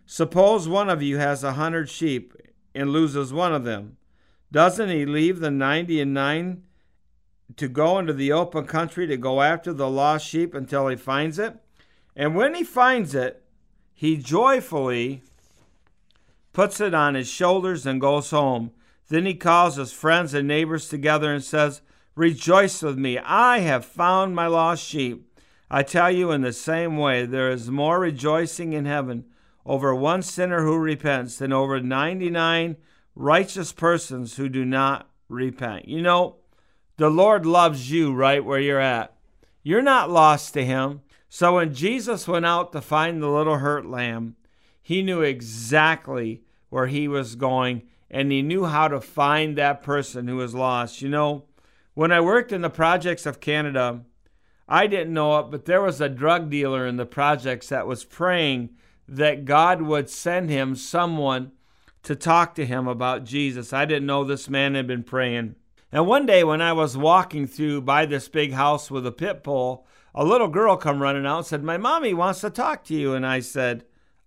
Suppose 0.07 0.69
one 0.69 0.89
of 0.89 1.03
you 1.03 1.19
has 1.19 1.45
a 1.45 1.53
hundred 1.53 1.89
sheep 1.89 2.35
and 2.75 2.91
loses 2.91 3.33
one 3.33 3.55
of 3.55 3.65
them. 3.65 3.97
Doesn't 4.51 4.89
he 4.89 5.07
leave 5.07 5.39
the 5.39 5.53
ninety 5.53 6.01
and 6.01 6.13
nine 6.13 6.65
to 7.57 7.69
go 7.69 7.99
into 7.99 8.13
the 8.13 8.33
open 8.33 8.67
country 8.67 9.07
to 9.07 9.17
go 9.17 9.43
after 9.43 9.73
the 9.73 9.89
lost 9.89 10.27
sheep 10.27 10.55
until 10.55 10.89
he 10.89 10.97
finds 10.97 11.39
it? 11.39 11.57
And 12.15 12.35
when 12.35 12.55
he 12.55 12.65
finds 12.65 13.15
it, 13.15 13.43
he 13.95 14.17
joyfully 14.17 15.23
puts 16.53 16.81
it 16.81 16.95
on 16.95 17.15
his 17.15 17.29
shoulders, 17.29 17.87
and 17.87 18.01
goes 18.01 18.31
home. 18.31 18.73
Then 19.09 19.27
he 19.27 19.35
calls 19.35 19.77
his 19.77 19.93
friends 19.93 20.35
and 20.35 20.47
neighbors 20.47 20.89
together 20.89 21.33
and 21.33 21.43
says, 21.43 21.83
Rejoice 22.15 22.83
with 22.83 22.99
me, 22.99 23.19
I 23.19 23.61
have 23.61 23.85
found 23.85 24.35
my 24.35 24.47
lost 24.47 24.85
sheep. 24.85 25.27
I 25.71 25.83
tell 25.83 26.11
you, 26.11 26.33
in 26.33 26.43
the 26.43 26.53
same 26.53 26.97
way, 26.97 27.25
there 27.25 27.51
is 27.51 27.71
more 27.71 28.01
rejoicing 28.01 28.73
in 28.73 28.85
heaven 28.85 29.25
over 29.65 29.95
one 29.95 30.23
sinner 30.23 30.65
who 30.65 30.77
repents 30.77 31.39
than 31.39 31.53
over 31.53 31.81
99 31.81 32.77
righteous 33.15 33.73
persons 33.73 34.37
who 34.37 34.49
do 34.49 34.65
not 34.65 35.09
repent. 35.29 35.87
You 35.87 36.03
know, 36.03 36.37
the 37.01 37.09
Lord 37.09 37.47
loves 37.47 37.91
you 37.91 38.13
right 38.13 38.45
where 38.45 38.61
you're 38.61 38.79
at. 38.79 39.17
You're 39.63 39.81
not 39.81 40.11
lost 40.11 40.53
to 40.53 40.67
Him. 40.67 41.01
So 41.31 41.55
when 41.55 41.73
Jesus 41.73 42.29
went 42.29 42.45
out 42.45 42.73
to 42.73 42.83
find 42.83 43.23
the 43.23 43.31
little 43.31 43.57
hurt 43.57 43.87
lamb, 43.87 44.37
he 44.83 45.01
knew 45.01 45.23
exactly 45.23 46.43
where 46.69 46.89
he 46.89 47.09
was 47.09 47.37
going 47.37 47.85
and 48.11 48.31
he 48.31 48.43
knew 48.43 48.67
how 48.67 48.87
to 48.87 49.01
find 49.01 49.57
that 49.57 49.83
person 49.83 50.29
who 50.29 50.37
was 50.37 50.55
lost. 50.55 51.01
You 51.01 51.09
know, 51.09 51.45
when 51.95 52.13
I 52.13 52.21
worked 52.21 52.53
in 52.53 52.61
the 52.61 52.69
projects 52.69 53.25
of 53.25 53.41
Canada, 53.41 54.03
I 54.69 54.87
didn't 54.87 55.15
know 55.15 55.39
it, 55.39 55.51
but 55.51 55.65
there 55.65 55.81
was 55.81 56.03
a 56.03 56.09
drug 56.11 56.51
dealer 56.51 56.87
in 56.87 56.97
the 56.97 57.07
projects 57.07 57.71
that 57.71 57.87
was 57.87 58.05
praying 58.05 58.71
that 59.09 59.47
God 59.47 59.81
would 59.81 60.11
send 60.11 60.51
him 60.51 60.77
someone 60.77 61.53
to 62.03 62.15
talk 62.15 62.55
to 62.57 62.67
him 62.67 62.87
about 62.87 63.25
Jesus. 63.25 63.73
I 63.73 63.87
didn't 63.87 64.05
know 64.05 64.23
this 64.23 64.51
man 64.51 64.75
had 64.75 64.87
been 64.87 65.03
praying. 65.03 65.55
And 65.93 66.07
one 66.07 66.27
day 66.27 66.45
when 66.45 66.63
I 66.63 66.73
was 66.73 66.97
walking 66.97 67.47
through 67.47 67.83
by 67.83 68.07
this 68.07 68.29
big 68.29 68.53
house 68.53 68.91
with 68.91 69.07
a 69.07 69.13
pit 69.13 69.43
bull, 69.43 69.87
a 70.15 70.25
little 70.25 70.49
girl 70.49 70.77
come 70.77 71.03
running 71.03 71.27
out 71.27 71.39
and 71.39 71.47
said, 71.47 71.63
"My 71.65 71.77
mommy 71.77 72.15
wants 72.15 72.41
to 72.43 72.51
talk 72.51 72.85
to 72.85 72.95
you." 72.95 73.15
And 73.15 73.27
I 73.27 73.41
said, 73.41 73.85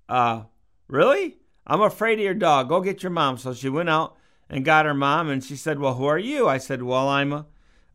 uh, 0.09 0.43
really? 0.87 1.37
I'm 1.65 1.81
afraid 1.81 2.19
of 2.19 2.25
your 2.25 2.33
dog. 2.33 2.69
Go 2.69 2.81
get 2.81 3.03
your 3.03 3.11
mom. 3.11 3.37
So 3.37 3.53
she 3.53 3.69
went 3.69 3.89
out 3.89 4.15
and 4.49 4.65
got 4.65 4.85
her 4.85 4.93
mom, 4.93 5.29
and 5.29 5.43
she 5.43 5.55
said, 5.55 5.79
Well, 5.79 5.95
who 5.95 6.05
are 6.05 6.19
you? 6.19 6.47
I 6.47 6.57
said, 6.57 6.83
Well, 6.83 7.07
I'm 7.07 7.33
a, 7.33 7.45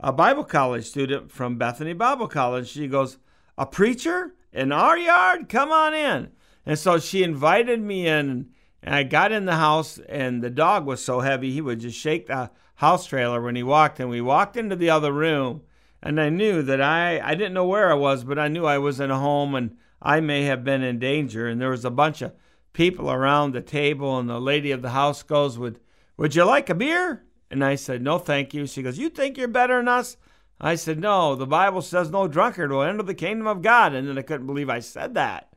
a 0.01 0.13
Bible 0.13 0.45
college 0.45 0.87
student 0.87 1.31
from 1.31 1.59
Bethany 1.59 1.93
Bible 1.93 2.29
College. 2.29 2.69
She 2.69 2.89
goes, 2.89 3.19
A 3.57 3.67
preacher 3.67 4.35
in 4.53 4.73
our 4.73 4.97
yard? 4.97 5.49
Come 5.49 5.71
on 5.71 5.95
in. 5.95 6.31
And 6.65 6.79
so 6.79 6.99
she 6.99 7.23
invited 7.23 7.81
me 7.81 8.07
in, 8.07 8.51
and 8.83 8.95
I 8.95 9.03
got 9.03 9.33
in 9.33 9.45
the 9.45 9.57
house, 9.57 9.99
and 10.09 10.43
the 10.43 10.51
dog 10.51 10.87
was 10.87 11.05
so 11.05 11.21
heavy 11.21 11.53
he 11.53 11.61
would 11.61 11.81
just 11.81 11.99
shake 11.99 12.27
the 12.27 12.51
house 12.79 13.07
trailer 13.07 13.43
when 13.43 13.57
he 13.57 13.63
walked. 13.63 14.01
And 14.01 14.09
we 14.09 14.21
walked 14.21 14.57
into 14.57 14.77
the 14.77 14.91
other 14.91 15.13
room, 15.13 15.63
and 16.03 16.21
I 16.21 16.29
knew 16.29 16.63
that 16.63 16.81
I, 16.81 17.21
I 17.21 17.35
didn't 17.35 17.55
know 17.55 17.67
where 17.67 17.91
I 17.91 17.95
was, 17.95 18.25
but 18.25 18.39
I 18.39 18.49
knew 18.49 18.65
I 18.65 18.79
was 18.79 19.01
in 19.01 19.11
a 19.11 19.19
home 19.19 19.55
and 19.55 19.77
I 20.01 20.21
may 20.21 20.45
have 20.45 20.63
been 20.63 20.83
in 20.83 21.01
danger. 21.01 21.49
And 21.49 21.61
there 21.61 21.71
was 21.71 21.85
a 21.85 21.91
bunch 21.91 22.23
of 22.23 22.35
people 22.73 23.11
around 23.11 23.53
the 23.53 23.61
table, 23.61 24.19
and 24.19 24.29
the 24.29 24.41
lady 24.41 24.71
of 24.71 24.83
the 24.83 24.91
house 24.91 25.23
goes, 25.23 25.59
Would, 25.59 25.81
would 26.17 26.35
you 26.35 26.45
like 26.45 26.71
a 26.71 26.75
beer? 26.75 27.25
And 27.51 27.65
I 27.65 27.75
said, 27.75 28.01
No, 28.01 28.19
thank 28.19 28.55
you. 28.55 28.67
She 28.67 28.83
goes, 28.83 28.99
You 28.99 29.09
think 29.09 29.37
you're 29.37 29.49
better 29.49 29.79
than 29.79 29.89
us? 29.89 30.17
I 30.61 30.77
said, 30.77 31.01
No, 31.01 31.35
the 31.35 31.47
Bible 31.47 31.83
says 31.83 32.11
no 32.11 32.29
drunkard 32.29 32.71
will 32.71 32.83
enter 32.83 33.03
the 33.03 33.15
kingdom 33.15 33.47
of 33.49 33.63
God. 33.63 33.93
And 33.93 34.09
then 34.09 34.19
I 34.19 34.23
couldn't 34.23 34.47
believe 34.47 34.71
I 34.71 34.81
said 34.81 35.15
that. 35.15 35.53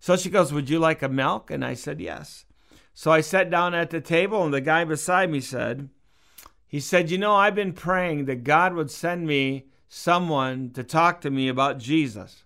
So 0.00 0.16
she 0.16 0.30
goes, 0.30 0.52
Would 0.52 0.70
you 0.70 0.78
like 0.78 1.02
a 1.02 1.08
milk? 1.08 1.50
And 1.50 1.64
I 1.64 1.74
said, 1.74 2.00
Yes. 2.00 2.46
So 2.94 3.10
I 3.10 3.20
sat 3.20 3.50
down 3.50 3.74
at 3.74 3.90
the 3.90 4.00
table, 4.00 4.42
and 4.42 4.52
the 4.52 4.60
guy 4.60 4.84
beside 4.84 5.30
me 5.30 5.40
said, 5.40 5.90
He 6.72 6.80
said, 6.80 7.10
You 7.10 7.18
know, 7.18 7.36
I've 7.36 7.54
been 7.54 7.74
praying 7.74 8.24
that 8.24 8.44
God 8.44 8.72
would 8.72 8.90
send 8.90 9.26
me 9.26 9.66
someone 9.90 10.70
to 10.70 10.82
talk 10.82 11.20
to 11.20 11.30
me 11.30 11.46
about 11.48 11.76
Jesus. 11.76 12.44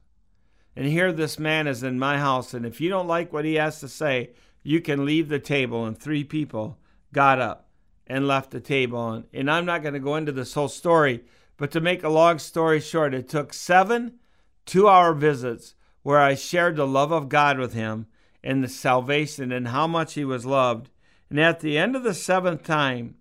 And 0.75 0.87
here 0.87 1.13
this 1.13 1.39
man 1.39 1.69
is 1.69 1.85
in 1.85 1.97
my 1.97 2.19
house, 2.19 2.53
and 2.53 2.67
if 2.67 2.81
you 2.81 2.89
don't 2.91 3.07
like 3.07 3.33
what 3.33 3.45
he 3.45 3.55
has 3.55 3.79
to 3.79 3.89
say, 3.89 4.31
you 4.65 4.81
can 4.81 5.05
leave 5.05 5.29
the 5.29 5.39
table. 5.39 5.87
And 5.87 5.97
three 5.97 6.25
people 6.25 6.77
got 7.13 7.39
up 7.39 7.69
and 8.09 8.27
left 8.27 8.51
the 8.51 8.59
table. 8.59 9.13
And, 9.13 9.27
and 9.33 9.49
I'm 9.49 9.65
not 9.65 9.83
going 9.83 9.95
to 9.95 10.01
go 10.01 10.17
into 10.17 10.33
this 10.33 10.55
whole 10.55 10.67
story, 10.67 11.23
but 11.57 11.71
to 11.71 11.81
make 11.81 12.03
a 12.03 12.09
long 12.09 12.41
story 12.41 12.81
short, 12.81 13.15
it 13.15 13.29
took 13.29 13.53
seven 13.53 14.19
two 14.65 14.89
hour 14.89 15.15
visits 15.15 15.77
where 16.03 16.19
I 16.19 16.35
shared 16.35 16.75
the 16.75 16.87
love 16.87 17.13
of 17.13 17.29
God 17.29 17.61
with 17.61 17.75
him 17.75 18.07
and 18.43 18.65
the 18.65 18.69
salvation 18.69 19.53
and 19.53 19.69
how 19.69 19.87
much 19.87 20.15
he 20.15 20.25
was 20.25 20.45
loved. 20.45 20.91
And 21.31 21.39
at 21.39 21.61
the 21.61 21.79
end 21.79 21.95
of 21.95 22.03
the 22.03 22.13
seventh 22.13 22.65
time, 22.65 23.15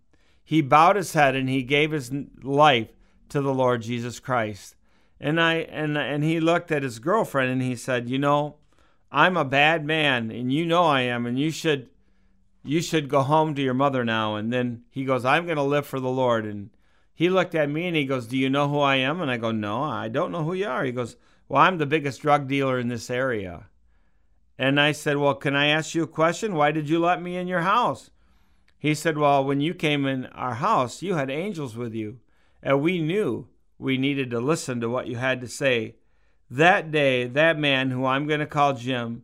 he 0.45 0.61
bowed 0.61 0.95
his 0.95 1.13
head 1.13 1.35
and 1.35 1.49
he 1.49 1.63
gave 1.63 1.91
his 1.91 2.11
life 2.41 2.87
to 3.29 3.41
the 3.41 3.53
Lord 3.53 3.81
Jesus 3.81 4.19
Christ. 4.19 4.75
And 5.19 5.41
I 5.41 5.55
and 5.55 5.97
and 5.97 6.23
he 6.23 6.39
looked 6.39 6.71
at 6.71 6.83
his 6.83 6.99
girlfriend 6.99 7.51
and 7.51 7.61
he 7.61 7.75
said, 7.75 8.09
"You 8.09 8.19
know, 8.19 8.55
I'm 9.11 9.35
a 9.35 9.43
bad 9.43 9.83
man 9.83 10.31
and 10.31 10.53
you 10.53 10.65
know 10.65 10.83
I 10.83 11.01
am 11.01 11.25
and 11.25 11.37
you 11.37 11.51
should 11.51 11.89
you 12.65 12.81
should 12.81 13.07
go 13.07 13.21
home 13.21 13.53
to 13.55 13.61
your 13.61 13.73
mother 13.73 14.03
now. 14.03 14.35
And 14.35 14.51
then 14.51 14.83
he 14.89 15.05
goes, 15.05 15.23
I'm 15.23 15.45
going 15.45 15.57
to 15.57 15.63
live 15.63 15.85
for 15.85 15.99
the 15.99 16.09
Lord. 16.09 16.45
And 16.45 16.71
he 17.13 17.29
looked 17.29 17.55
at 17.55 17.69
me 17.69 17.87
and 17.87 17.95
he 17.95 18.05
goes, 18.05 18.27
Do 18.27 18.37
you 18.37 18.49
know 18.49 18.67
who 18.67 18.79
I 18.79 18.95
am? 18.95 19.21
And 19.21 19.29
I 19.29 19.37
go, 19.37 19.51
No, 19.51 19.83
I 19.83 20.07
don't 20.07 20.31
know 20.31 20.43
who 20.43 20.53
you 20.53 20.67
are. 20.67 20.83
He 20.83 20.91
goes, 20.91 21.15
Well, 21.47 21.61
I'm 21.61 21.77
the 21.77 21.85
biggest 21.85 22.21
drug 22.21 22.47
dealer 22.47 22.79
in 22.79 22.87
this 22.87 23.09
area. 23.09 23.67
And 24.57 24.79
I 24.79 24.91
said, 24.91 25.17
Well, 25.17 25.35
can 25.35 25.55
I 25.55 25.67
ask 25.67 25.93
you 25.93 26.03
a 26.03 26.07
question? 26.07 26.55
Why 26.55 26.71
did 26.71 26.89
you 26.89 26.99
let 26.99 27.21
me 27.21 27.37
in 27.37 27.47
your 27.47 27.61
house? 27.61 28.09
He 28.77 28.93
said, 28.93 29.17
Well, 29.17 29.43
when 29.43 29.61
you 29.61 29.73
came 29.73 30.05
in 30.05 30.25
our 30.27 30.55
house, 30.55 31.01
you 31.01 31.15
had 31.15 31.29
angels 31.29 31.75
with 31.75 31.93
you. 31.93 32.19
And 32.61 32.81
we 32.81 32.99
knew 33.01 33.47
we 33.77 33.97
needed 33.97 34.31
to 34.31 34.39
listen 34.39 34.79
to 34.81 34.89
what 34.89 35.07
you 35.07 35.17
had 35.17 35.41
to 35.41 35.47
say. 35.47 35.95
That 36.49 36.91
day, 36.91 37.27
that 37.27 37.57
man, 37.57 37.91
who 37.91 38.05
I'm 38.05 38.27
going 38.27 38.39
to 38.39 38.45
call 38.45 38.73
Jim, 38.73 39.23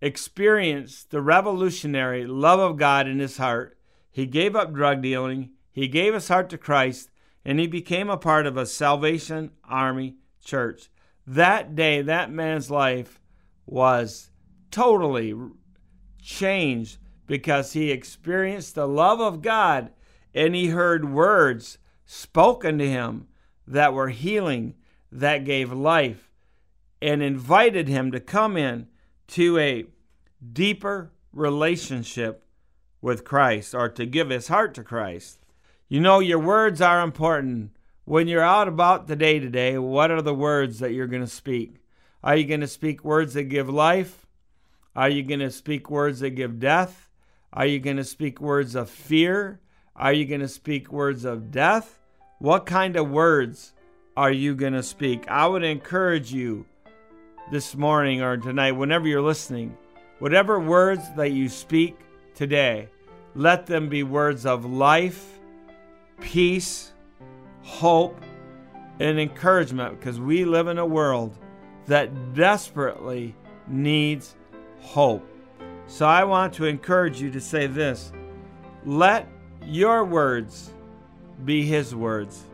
experienced 0.00 1.10
the 1.10 1.20
revolutionary 1.20 2.26
love 2.26 2.58
of 2.58 2.76
God 2.76 3.06
in 3.06 3.18
his 3.18 3.36
heart. 3.36 3.78
He 4.10 4.26
gave 4.26 4.56
up 4.56 4.72
drug 4.72 5.00
dealing, 5.02 5.50
he 5.70 5.88
gave 5.88 6.12
his 6.12 6.28
heart 6.28 6.50
to 6.50 6.58
Christ, 6.58 7.10
and 7.44 7.58
he 7.58 7.66
became 7.66 8.10
a 8.10 8.16
part 8.16 8.46
of 8.46 8.56
a 8.56 8.66
Salvation 8.66 9.52
Army 9.64 10.16
church. 10.44 10.90
That 11.26 11.74
day, 11.74 12.02
that 12.02 12.30
man's 12.30 12.70
life 12.70 13.20
was 13.64 14.30
totally 14.70 15.34
changed 16.20 16.98
because 17.32 17.72
he 17.72 17.90
experienced 17.90 18.74
the 18.74 18.86
love 18.86 19.18
of 19.18 19.40
God 19.40 19.90
and 20.34 20.54
he 20.54 20.66
heard 20.66 21.10
words 21.10 21.78
spoken 22.04 22.76
to 22.76 22.86
him 22.86 23.26
that 23.66 23.94
were 23.94 24.10
healing, 24.10 24.74
that 25.10 25.46
gave 25.46 25.72
life, 25.72 26.30
and 27.00 27.22
invited 27.22 27.88
him 27.88 28.12
to 28.12 28.20
come 28.20 28.58
in 28.58 28.86
to 29.28 29.56
a 29.56 29.86
deeper 30.52 31.10
relationship 31.32 32.44
with 33.00 33.24
Christ 33.24 33.74
or 33.74 33.88
to 33.88 34.04
give 34.04 34.28
his 34.28 34.48
heart 34.48 34.74
to 34.74 34.84
Christ. 34.84 35.38
You 35.88 36.00
know, 36.00 36.18
your 36.18 36.38
words 36.38 36.82
are 36.82 37.00
important. 37.00 37.70
When 38.04 38.28
you're 38.28 38.42
out 38.42 38.68
about 38.68 39.06
the 39.06 39.16
day 39.16 39.38
to 39.38 39.48
day, 39.48 39.78
what 39.78 40.10
are 40.10 40.20
the 40.20 40.34
words 40.34 40.80
that 40.80 40.92
you're 40.92 41.06
going 41.06 41.24
to 41.24 41.26
speak? 41.26 41.76
Are 42.22 42.36
you 42.36 42.44
going 42.44 42.60
to 42.60 42.68
speak 42.68 43.02
words 43.02 43.32
that 43.32 43.44
give 43.44 43.70
life? 43.70 44.26
Are 44.94 45.08
you 45.08 45.22
going 45.22 45.40
to 45.40 45.50
speak 45.50 45.88
words 45.88 46.20
that 46.20 46.32
give 46.32 46.60
death? 46.60 47.01
Are 47.52 47.66
you 47.66 47.80
going 47.80 47.98
to 47.98 48.04
speak 48.04 48.40
words 48.40 48.74
of 48.74 48.88
fear? 48.88 49.60
Are 49.94 50.12
you 50.12 50.24
going 50.24 50.40
to 50.40 50.48
speak 50.48 50.92
words 50.92 51.24
of 51.24 51.50
death? 51.50 52.00
What 52.38 52.66
kind 52.66 52.96
of 52.96 53.10
words 53.10 53.72
are 54.16 54.32
you 54.32 54.54
going 54.54 54.72
to 54.72 54.82
speak? 54.82 55.28
I 55.28 55.46
would 55.46 55.62
encourage 55.62 56.32
you 56.32 56.66
this 57.50 57.74
morning 57.74 58.22
or 58.22 58.36
tonight, 58.36 58.72
whenever 58.72 59.06
you're 59.06 59.20
listening, 59.20 59.76
Whatever 60.22 60.60
words 60.60 61.02
that 61.16 61.32
you 61.32 61.48
speak 61.48 61.98
today, 62.36 62.88
let 63.34 63.66
them 63.66 63.88
be 63.88 64.04
words 64.04 64.46
of 64.46 64.64
life, 64.64 65.40
peace, 66.20 66.92
hope, 67.62 68.22
and 69.00 69.18
encouragement 69.18 69.98
because 69.98 70.20
we 70.20 70.44
live 70.44 70.68
in 70.68 70.78
a 70.78 70.86
world 70.86 71.36
that 71.86 72.34
desperately 72.34 73.34
needs 73.66 74.36
hope. 74.78 75.28
So 75.86 76.06
I 76.06 76.24
want 76.24 76.54
to 76.54 76.64
encourage 76.64 77.20
you 77.20 77.30
to 77.30 77.40
say 77.40 77.66
this 77.66 78.12
let 78.84 79.28
your 79.64 80.04
words 80.04 80.72
be 81.44 81.64
His 81.64 81.94
words. 81.94 82.44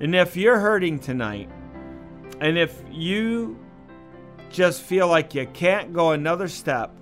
And 0.00 0.14
if 0.14 0.36
you're 0.36 0.58
hurting 0.58 0.98
tonight, 0.98 1.48
and 2.40 2.58
if 2.58 2.82
you 2.90 3.58
just 4.50 4.82
feel 4.82 5.08
like 5.08 5.34
you 5.34 5.46
can't 5.46 5.92
go 5.92 6.10
another 6.10 6.48
step, 6.48 6.92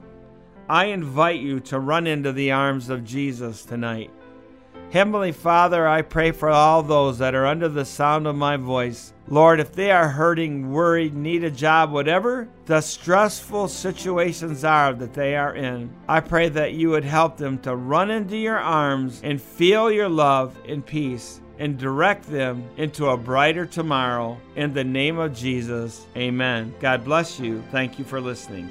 I 0.68 0.86
invite 0.86 1.40
you 1.40 1.60
to 1.60 1.80
run 1.80 2.06
into 2.06 2.32
the 2.32 2.52
arms 2.52 2.90
of 2.90 3.04
Jesus 3.04 3.64
tonight. 3.64 4.10
Heavenly 4.92 5.32
Father, 5.32 5.86
I 5.86 6.02
pray 6.02 6.30
for 6.30 6.50
all 6.50 6.82
those 6.82 7.18
that 7.18 7.34
are 7.34 7.46
under 7.46 7.68
the 7.68 7.84
sound 7.84 8.26
of 8.26 8.36
my 8.36 8.56
voice. 8.56 9.12
Lord, 9.30 9.60
if 9.60 9.72
they 9.72 9.92
are 9.92 10.08
hurting, 10.08 10.72
worried, 10.72 11.14
need 11.14 11.44
a 11.44 11.52
job, 11.52 11.92
whatever 11.92 12.48
the 12.66 12.80
stressful 12.80 13.68
situations 13.68 14.64
are 14.64 14.92
that 14.92 15.14
they 15.14 15.36
are 15.36 15.54
in, 15.54 15.88
I 16.08 16.18
pray 16.18 16.48
that 16.48 16.72
you 16.72 16.90
would 16.90 17.04
help 17.04 17.36
them 17.36 17.60
to 17.60 17.76
run 17.76 18.10
into 18.10 18.36
your 18.36 18.58
arms 18.58 19.20
and 19.22 19.40
feel 19.40 19.88
your 19.88 20.08
love 20.08 20.58
and 20.66 20.84
peace 20.84 21.40
and 21.60 21.78
direct 21.78 22.24
them 22.24 22.68
into 22.76 23.06
a 23.06 23.16
brighter 23.16 23.66
tomorrow. 23.66 24.36
In 24.56 24.72
the 24.72 24.82
name 24.82 25.18
of 25.18 25.36
Jesus, 25.36 26.06
amen. 26.16 26.74
God 26.80 27.04
bless 27.04 27.38
you. 27.38 27.62
Thank 27.70 28.00
you 28.00 28.04
for 28.04 28.20
listening. 28.20 28.68